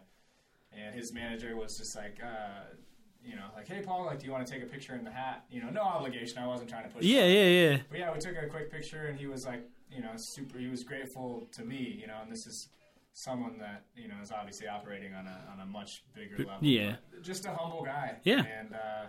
[0.71, 2.75] And his manager was just like, uh,
[3.23, 5.11] you know, like, "Hey, Paul, like, do you want to take a picture in the
[5.11, 6.37] hat?" You know, no obligation.
[6.37, 7.03] I wasn't trying to push.
[7.03, 10.01] yeah yeah yeah But yeah, we took a quick picture, and he was like, you
[10.01, 10.57] know, super.
[10.59, 12.69] He was grateful to me, you know, and this is
[13.13, 16.57] someone that you know is obviously operating on a on a much bigger level.
[16.61, 16.95] yeah.
[17.23, 18.17] just a humble guy.
[18.23, 18.43] Yeah.
[18.59, 19.05] and uh,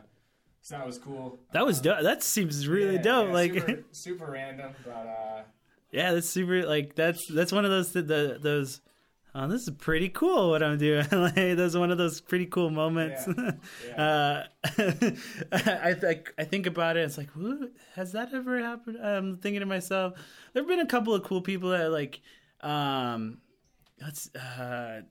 [0.62, 1.38] so that was cool.
[1.52, 2.02] That was dope.
[2.02, 3.26] That seems really Yeah, dope.
[3.28, 5.42] yeah, like, super, super random, but uh,
[5.92, 6.64] yeah, that's super.
[6.66, 8.80] Like, that's that's one of those the, the those.
[9.40, 11.06] Oh, this is pretty cool what I'm doing.
[11.12, 13.22] like, that's one of those pretty cool moments.
[13.86, 14.44] Yeah, uh,
[15.52, 17.00] I think I think about it.
[17.04, 18.98] It's like, "Who- has that ever happened?
[19.00, 20.14] I'm thinking to myself.
[20.52, 22.20] There've been a couple of cool people that like,
[22.62, 23.38] um,
[23.98, 25.02] that's uh,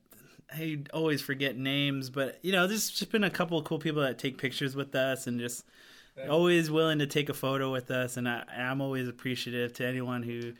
[0.52, 4.02] I always forget names, but you know, there's just been a couple of cool people
[4.02, 5.64] that take pictures with us and just
[6.18, 6.28] Yeah.
[6.28, 8.16] always willing to take a photo with us.
[8.18, 10.54] And I, I'm always appreciative to anyone who, you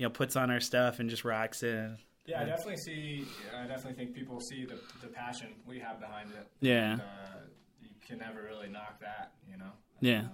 [0.00, 1.90] know, puts on our stuff and just rocks it.
[2.26, 3.26] Yeah, I definitely see.
[3.56, 6.46] I definitely think people see the the passion we have behind it.
[6.60, 6.92] Yeah.
[6.92, 7.04] And, uh,
[7.82, 9.72] you can never really knock that, you know.
[10.00, 10.20] Yeah.
[10.20, 10.30] Um,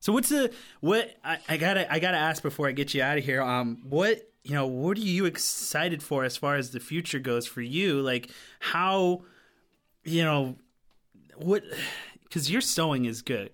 [0.00, 3.18] So what's the what I, I gotta I gotta ask before I get you out
[3.18, 3.42] of here?
[3.42, 7.46] Um, what you know, what are you excited for as far as the future goes
[7.48, 8.00] for you?
[8.00, 8.30] Like
[8.60, 9.22] how,
[10.04, 10.56] you know,
[11.36, 11.62] what?
[12.22, 13.50] Because your sewing is good.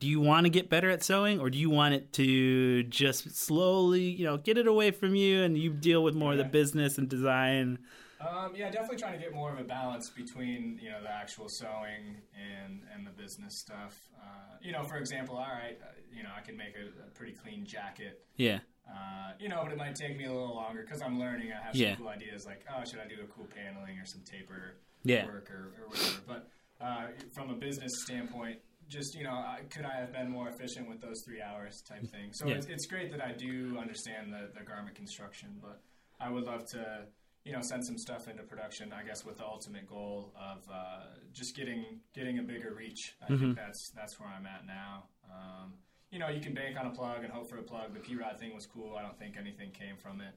[0.00, 3.36] Do you want to get better at sewing or do you want it to just
[3.36, 6.44] slowly, you know, get it away from you and you deal with more of the
[6.44, 7.78] business and design?
[8.20, 11.48] Um, yeah, definitely trying to get more of a balance between you know the actual
[11.48, 14.00] sewing and and the business stuff.
[14.16, 15.86] Uh, you know, for example, all right, uh,
[16.16, 18.24] you know, I can make a, a pretty clean jacket.
[18.36, 18.60] Yeah.
[18.88, 21.50] Uh, you know, but it might take me a little longer because I'm learning.
[21.52, 21.90] I have Yeah.
[21.96, 25.24] some cool ideas like, oh, should I do a cool paneling or some taper Yeah.
[25.26, 26.18] work or, or whatever.
[26.26, 26.48] But
[26.80, 28.58] uh, from a business standpoint,
[28.92, 32.32] just you know, could I have been more efficient with those three hours type thing?
[32.32, 32.56] So Yeah.
[32.56, 35.80] it's, it's great that I do understand the, the garment construction, but
[36.20, 37.06] I would love to
[37.44, 38.92] you know send some stuff into production.
[38.92, 41.84] I guess with the ultimate goal of uh, just getting
[42.14, 43.14] getting a bigger reach.
[43.22, 45.04] I think that's that's where I'm at now.
[45.32, 45.74] Um,
[46.10, 47.94] you know, you can bank on a plug and hope for a plug.
[47.94, 48.96] The P Rod thing was cool.
[48.98, 50.34] I don't think anything came from it.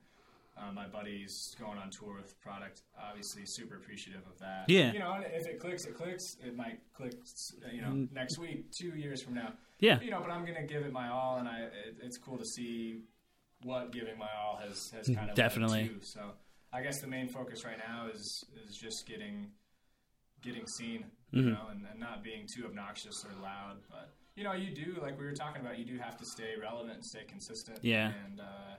[0.58, 2.84] Uh, my buddy's going on tour with product.
[2.98, 4.66] Obviously, super appreciative of that.
[4.68, 4.94] Yeah.
[4.94, 6.38] You know, and if it clicks, it clicks.
[6.46, 7.14] It might click.
[7.74, 9.54] You know, next week, two years from now.
[9.80, 10.00] Yeah.
[10.02, 11.64] You know, but I'm gonna give it my all, and I.
[11.64, 13.02] It, it's cool to see
[13.64, 15.90] what giving my all has has kind of Definitely.
[16.00, 16.06] to.
[16.06, 16.22] So
[16.72, 19.52] I guess the main focus right now is is just getting
[20.42, 21.50] getting seen, you Mm-hmm.
[21.54, 23.78] know, and, and not being too obnoxious or loud.
[23.90, 25.78] But you know, you do like we were talking about.
[25.80, 27.80] You do have to stay relevant and stay consistent.
[27.82, 28.14] Yeah.
[28.26, 28.76] And uh,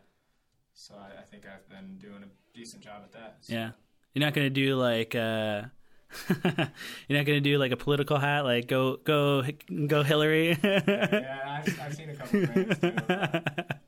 [0.76, 3.38] so I, I think I've been doing a decent job at that.
[3.40, 3.54] So.
[3.54, 3.70] Yeah.
[4.12, 5.62] You're not going to do like uh
[7.08, 9.42] You're not to do like a political hat like go go
[9.86, 10.56] go Hillary.
[10.62, 12.92] Yeah, I've, I've seen a couple brands too.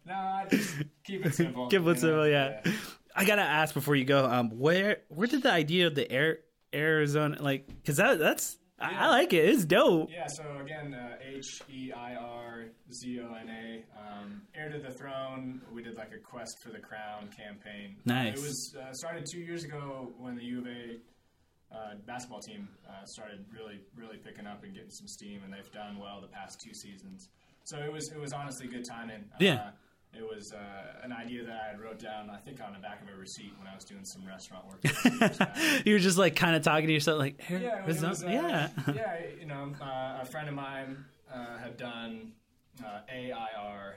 [0.06, 1.68] No, I just keep it simple.
[1.68, 2.60] Keep it simple, yeah.
[3.14, 6.10] I got to ask before you go um where where did the idea of the
[6.10, 6.38] air
[6.74, 9.44] Arizona like cuz that that's I, I like it.
[9.44, 10.10] It's dope.
[10.12, 14.78] Yeah, so again, uh, H E I R Z O N A, um, Heir to
[14.78, 15.60] the Throne.
[15.72, 17.96] We did like a Quest for the Crown campaign.
[18.04, 18.38] Nice.
[18.38, 20.96] It was uh, started two years ago when the U of A
[21.74, 25.72] uh, basketball team uh, started really, really picking up and getting some steam, and they've
[25.72, 27.28] done well the past two seasons.
[27.64, 29.24] So it was, it was honestly a good timing.
[29.38, 29.70] Yeah.
[30.14, 33.02] It was uh, an idea that I had wrote down, I think, on the back
[33.02, 34.80] of a receipt when I was doing some restaurant work.
[34.84, 35.56] a few years back.
[35.86, 38.68] you were just like kind of talking to yourself like Air- Yeah, was, uh, yeah.
[38.94, 39.16] yeah.
[39.38, 42.32] You know, uh, a friend of mine uh, had done
[42.84, 43.96] uh, A I R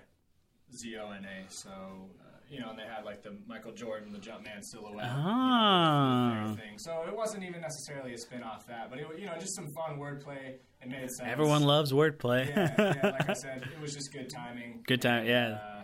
[0.75, 1.49] Z O N A.
[1.51, 5.05] So uh, you know, and they had like the Michael Jordan, the Jumpman silhouette.
[5.05, 6.43] you know, Ah.
[6.51, 6.77] everything.
[6.77, 9.55] So it wasn't even necessarily a spin off that, but it was, you know just
[9.55, 10.55] some fun wordplay.
[10.81, 11.21] It made sense.
[11.23, 12.49] Everyone loves wordplay.
[12.49, 14.83] Yeah, yeah, like I said, it was just good timing.
[14.85, 15.80] Good time, And, yeah.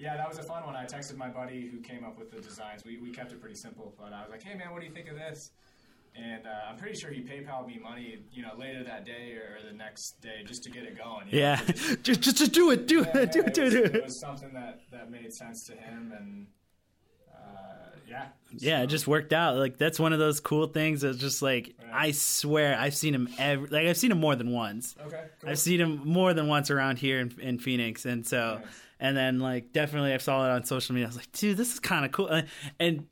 [0.00, 0.74] Yeah, that was a fun one.
[0.74, 2.84] I texted my buddy who came up with the designs.
[2.86, 4.92] We, we kept it pretty simple, but I was like, "Hey man, what do you
[4.92, 5.50] think of this?"
[6.16, 9.58] And uh, I'm pretty sure he PayPal me money, you know, later that day or
[9.64, 11.26] the next day just to get it going.
[11.26, 11.56] know, yeah.
[11.56, 12.86] to just- just, just just do it.
[12.88, 13.32] Do yeah, it.
[13.32, 13.54] Do it.
[13.54, 14.04] Do it, it.
[14.04, 16.46] was something that, that made sense to him, and
[17.32, 18.26] uh, yeah,
[18.56, 19.56] Yeah, So- it just worked out.
[19.56, 22.06] Like that's one of those cool things that's just like Right.
[22.08, 24.96] I swear I've seen him every like I've seen him more than once.
[25.06, 25.24] okay.
[25.40, 25.50] Cool.
[25.50, 28.66] I've seen him more than once around here in, in Phoenix, and so Nice.
[29.00, 31.06] And then like definitely I saw it on social media.
[31.06, 32.42] I was like, dude, this is kind of cool.
[32.78, 33.06] And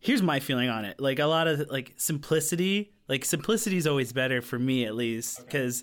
[0.00, 2.92] here's my feeling on it: like a lot of like simplicity.
[3.08, 5.82] Like simplicity is always better for me, at least, because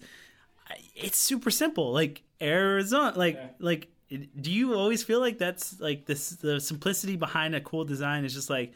[0.96, 1.92] it's super simple.
[1.92, 3.90] Like Arizona, like like.
[4.40, 8.36] Do you always feel like that's like this the simplicity behind a cool design is
[8.36, 8.72] just like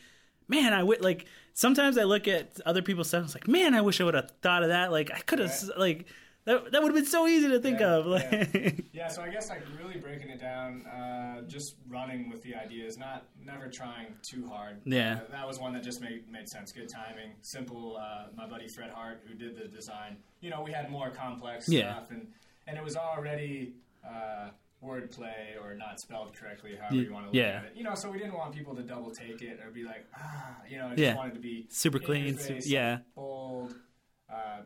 [0.50, 1.26] man, I would like.
[1.54, 3.24] Sometimes I look at other people's stuff.
[3.26, 4.92] It's like, man, I wish I would have thought of that.
[4.92, 5.78] Like, I could have Right.
[5.78, 6.08] like
[6.50, 6.72] that.
[6.72, 8.06] That would have been so easy to think Yeah, of.
[8.06, 12.56] Like, Yeah, so I guess like really breaking it down, uh, just running with the
[12.56, 14.78] ideas, not never trying too hard.
[14.86, 15.20] Yeah.
[15.28, 16.72] Uh, that was one that just made made sense.
[16.72, 17.98] Good timing, simple.
[17.98, 21.70] Uh, my buddy Fred Hart, who did the design, you know, we had more complex
[21.70, 21.94] Yeah.
[21.94, 22.28] stuff, and
[22.68, 23.74] and it was already.
[24.08, 24.50] Uh,
[24.82, 27.58] wordplay or not spelled correctly however Y- you want to look yeah.
[27.60, 29.84] at it you know so we didn't want people to double take it or be
[29.84, 31.16] like ah you know just Yeah.
[31.16, 32.92] wanted to be Super clean, su- yeah.
[32.94, 33.59] like, bold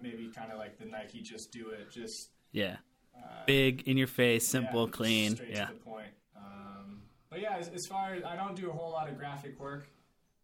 [0.04, 2.76] maybe kind of like the Nike just do it just yeah,
[3.18, 5.36] uh, big in your face, simple, yeah, clean.
[5.36, 6.10] straight Yeah, to the point.
[6.38, 9.60] Um, but yeah, as, as far as I don't do a whole lot of graphic
[9.60, 9.88] work,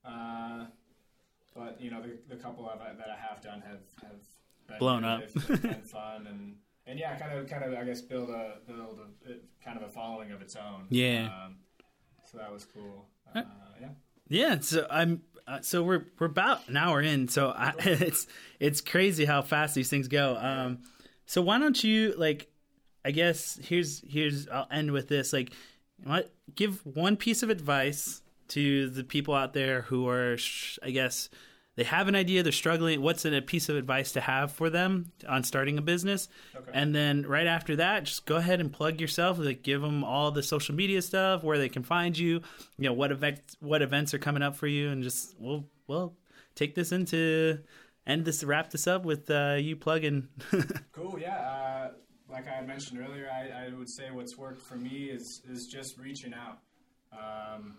[0.06, 0.66] uh,
[1.56, 4.22] but you know the, the couple of it that I have done have have
[4.68, 5.22] been Blown up.
[5.34, 6.56] been fun and
[6.88, 9.90] and yeah, kind of kind of I guess build a build a, kind of a
[9.90, 10.88] following of its own.
[10.90, 11.26] Yeah.
[11.46, 11.58] Um,
[12.32, 13.08] so that was cool.
[13.36, 13.44] Uh,
[13.80, 13.88] yeah.
[14.28, 14.60] yeah.
[14.60, 15.22] So I'm.
[15.50, 17.28] Uh, so we're we're about an hour in.
[17.28, 18.28] So I, it's
[18.60, 20.38] it's crazy how fast these things go.
[20.40, 20.80] Um,
[21.26, 22.52] so why don't you like?
[23.04, 25.34] I guess here's here's I'll end with this.
[25.34, 25.52] Like,
[26.04, 30.38] what give one piece of advice to the people out there who are,
[30.84, 31.30] I guess,
[31.80, 33.02] they have an idea, they're struggling.
[33.02, 36.28] What's a piece of advice to have for them on starting a business?
[36.54, 36.72] Okay.
[36.74, 39.40] And then right after that, just go ahead and plug yourself.
[39.40, 42.42] Like, give them all the social media stuff, where they can find you.
[42.78, 46.18] You know what events what events are coming up for you, and just we'll we'll
[46.54, 47.60] take this into
[48.06, 50.28] end this, wrap this up with uh, you plugging.
[50.92, 51.18] cool.
[51.18, 51.38] Yeah.
[51.38, 51.92] Uh,
[52.30, 55.66] like I had mentioned earlier, I, I, would say what's worked for me is is
[55.66, 56.60] just reaching out.
[57.14, 57.78] Um,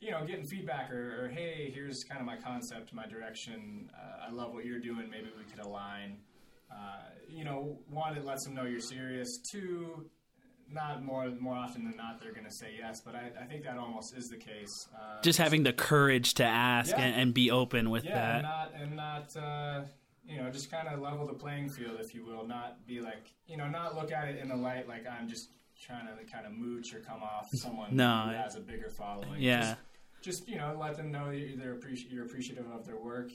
[0.00, 3.90] you know, getting feedback or, or, hey, here's kind of my concept, my direction.
[3.92, 5.10] Uh, I love what you're doing.
[5.10, 6.18] Maybe we could align.
[6.70, 9.38] Uh, you know, one, it lets them know you're serious.
[9.38, 10.08] Two,
[10.70, 13.64] not more more often than not they're going to say yes, but I, I, think
[13.64, 14.86] that almost is the case.
[14.94, 17.00] Uh, just having the courage to ask yeah.
[17.00, 18.34] and, and, be open with yeah, that.
[18.34, 19.84] and not and not uh,
[20.26, 22.46] you know just kind of level the playing field, if you will.
[22.46, 25.48] Not be like you know not look at it in the light like I'm just
[25.80, 29.40] trying to kind of mooch or come off someone no, who has a bigger following.
[29.40, 29.60] Yeah.
[29.60, 29.76] Just,
[30.20, 33.30] just you know let them know they're appreci- you're appreciative of their work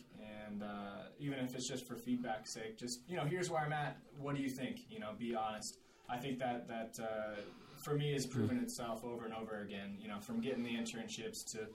[0.46, 3.74] and uh, even if it's just for feedback's sake just you know here's where i'm
[3.74, 4.82] at what do you think?
[4.90, 5.78] You know be honest.
[6.10, 7.42] I think that that uh,
[7.82, 11.44] for me has proven itself over and over again you know from getting the internships
[11.52, 11.68] to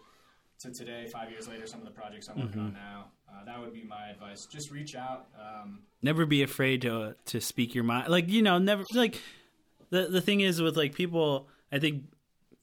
[0.58, 2.66] to today five years later some of the projects i'm working mm-hmm.
[2.66, 4.46] on now uh, that would be my advice.
[4.46, 8.58] Just reach out um, never be afraid to to speak your mind like you know
[8.58, 9.20] never like
[9.90, 12.04] the the thing is with like people i think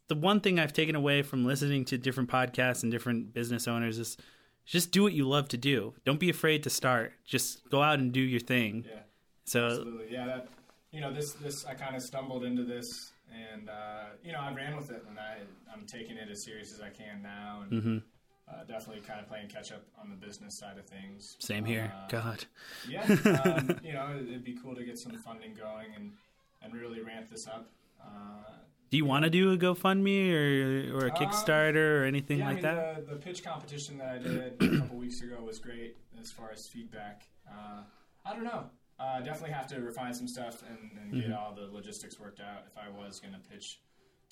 [0.08, 3.98] the one thing I've taken away from listening to different podcasts and different business owners
[3.98, 4.18] is
[4.66, 5.94] just do what you love to do.
[6.06, 7.14] Don't be afraid to start.
[7.24, 8.86] Just go out and do your thing.
[8.88, 9.00] Yeah.
[9.46, 10.26] So absolutely, yeah.
[10.26, 10.48] That
[10.92, 14.54] you know, this this I kind of stumbled into this, and uh, you know, I
[14.54, 15.38] ran with it, and I
[15.72, 17.98] I'm taking it as serious as I can now, and mm-hmm.
[18.48, 21.36] uh, definitely kind of playing catch up on the business side of things.
[21.40, 21.94] Same here.
[21.96, 22.46] Uh, God.
[22.90, 23.06] Yeah.
[23.46, 26.12] Um, you know, it'd be cool to get some funding going and
[26.64, 27.70] and really ramp this up.
[28.90, 32.46] Do you want to do a GoFundMe or or a um, Kickstarter or anything yeah,
[32.46, 33.08] like I mean, that?
[33.08, 36.52] The, the, pitch competition that I did a couple weeks ago was great as far
[36.52, 37.24] as feedback.
[37.50, 37.82] Uh,
[38.26, 38.66] I don't know.
[39.00, 41.30] Uh, definitely have to refine some stuff and, and mm-hmm.
[41.30, 43.82] get all the logistics worked out if I was going to pitch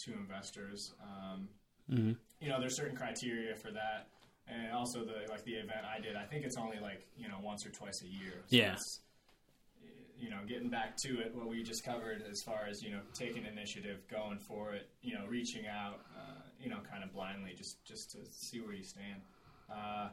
[0.06, 0.94] to investors.
[1.04, 1.50] Um,
[1.92, 2.12] mm-hmm.
[2.40, 4.08] You know, there's certain criteria for that,
[4.48, 6.16] and also the like the event I did.
[6.16, 8.44] I think it's only like you know once or twice a year.
[8.48, 8.76] So yeah
[10.24, 13.02] you know, getting back to it, what we just covered as far as, you know,
[13.14, 17.54] taking initiative, going for it, you know, reaching out, uh, you know, kind of blindly
[17.58, 19.22] just, just to see where you stand.
[19.70, 20.10] Uh,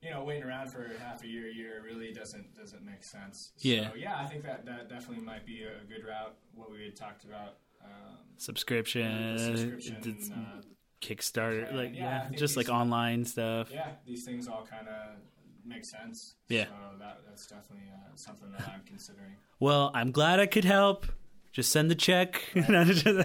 [0.00, 3.52] you know, waiting around for half a year, a year really doesn't doesn't make sense.
[3.58, 3.90] Yeah.
[3.90, 6.34] So, yeah, I think that, that definitely might be a, good route.
[6.54, 7.56] What we had talked about.
[7.82, 10.60] Um, subscription, subscription uh,
[11.00, 13.70] Kickstarter, like yeah, yeah just like online stuff.
[13.70, 15.16] Yeah, these things all kind of
[15.66, 16.34] makes sense.
[16.48, 16.64] Yeah.
[16.64, 19.36] So that, that's definitely uh, something that I'm considering.
[19.60, 21.06] Well, I'm glad I could help.
[21.52, 22.42] Just send the check.
[22.56, 22.68] Right.
[23.06, 23.20] right.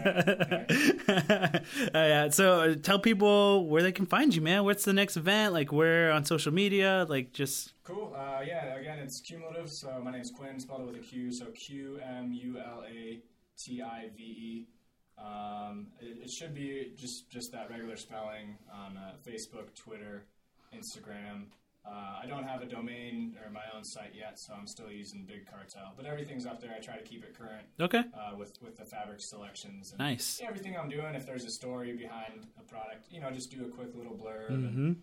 [1.10, 1.60] uh,
[1.96, 2.30] yeah.
[2.30, 4.64] So uh, tell people where they can find you, man.
[4.66, 5.52] What's the next event?
[5.52, 7.08] Like where on social media?
[7.10, 7.74] Like just.
[7.84, 8.16] Cool.
[8.16, 8.76] Uh, yeah.
[8.76, 9.68] Again, it's Qmulative.
[9.68, 11.32] So my name's Quinn, spelled it with a Q.
[11.32, 13.20] So Q M U L A
[13.58, 14.68] T I V E.
[15.18, 20.26] Um, it, it, should be just just that regular spelling on uh, Facebook, Twitter,
[20.74, 21.46] Instagram.
[21.86, 25.26] Uh, I don't have a domain or my own site yet, so I'm still using
[25.26, 25.94] Big Cartel.
[25.96, 26.72] But everything's up there.
[26.76, 27.66] I try to keep it current.
[27.80, 28.04] Okay.
[28.14, 29.92] Uh, with with the fabric selections.
[29.92, 30.42] And nice.
[30.44, 33.70] Everything I'm doing, if there's a story behind a product, you know, just do a
[33.70, 34.52] quick little blurb.
[34.52, 34.86] Mm-hmm.
[34.86, 34.96] And,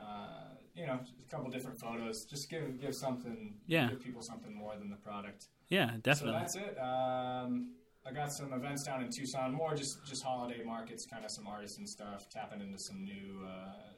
[0.00, 2.24] uh, you know, a couple different photos.
[2.24, 3.54] Just give give something.
[3.66, 3.88] Yeah.
[3.90, 5.46] Give people something more than the product.
[5.68, 6.32] Yeah, definitely.
[6.32, 6.78] So that's it.
[6.78, 7.72] Um,
[8.06, 11.46] I got some events down in Tucson, more just just holiday markets, kind of some
[11.46, 13.95] artisan stuff, tapping into some new uh, new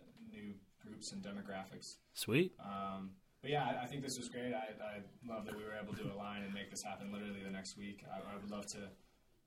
[0.89, 1.97] groups and demographics.
[2.15, 2.53] Sweet.
[2.61, 3.11] Um,
[3.43, 4.53] but yeah, I, I, think this was great.
[4.53, 7.51] I, I, love that we were able to align and make this happen literally the
[7.51, 8.05] next week.
[8.13, 8.79] I, I would love to,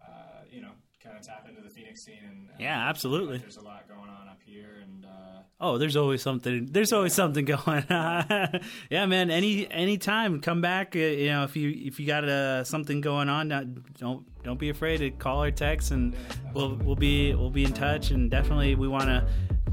[0.01, 0.71] uh, you know,
[1.03, 2.19] kind of tap into the Phoenix scene.
[2.23, 3.39] And, and yeah, absolutely.
[3.39, 6.67] There's a lot going on up here, and uh, oh, there's always something.
[6.71, 8.61] There's always something going on.
[8.89, 9.29] yeah, man.
[9.29, 10.95] Any any time, come back.
[10.95, 13.49] Uh, you know, if you if you got uh, something going on,
[13.97, 17.63] don't don't be afraid to call or text, and yeah, we'll we'll be we'll be
[17.63, 18.11] in touch.
[18.11, 19.25] And definitely, we want to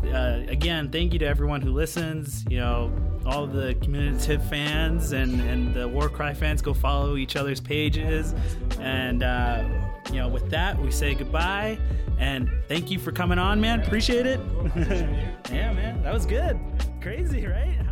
[0.04, 2.44] uh, again, thank you to everyone who listens.
[2.48, 2.92] You know,
[3.26, 8.34] all the Qmulative fans and, and the Warcry fans go follow each other's pages.
[8.80, 9.68] And, uh,
[10.10, 11.78] you know, with that, we say goodbye.
[12.18, 13.80] And thank you for coming on, man.
[13.80, 14.40] Appreciate it.
[14.76, 16.02] yeah, man.
[16.02, 16.58] That was good.
[17.00, 17.87] Crazy, right?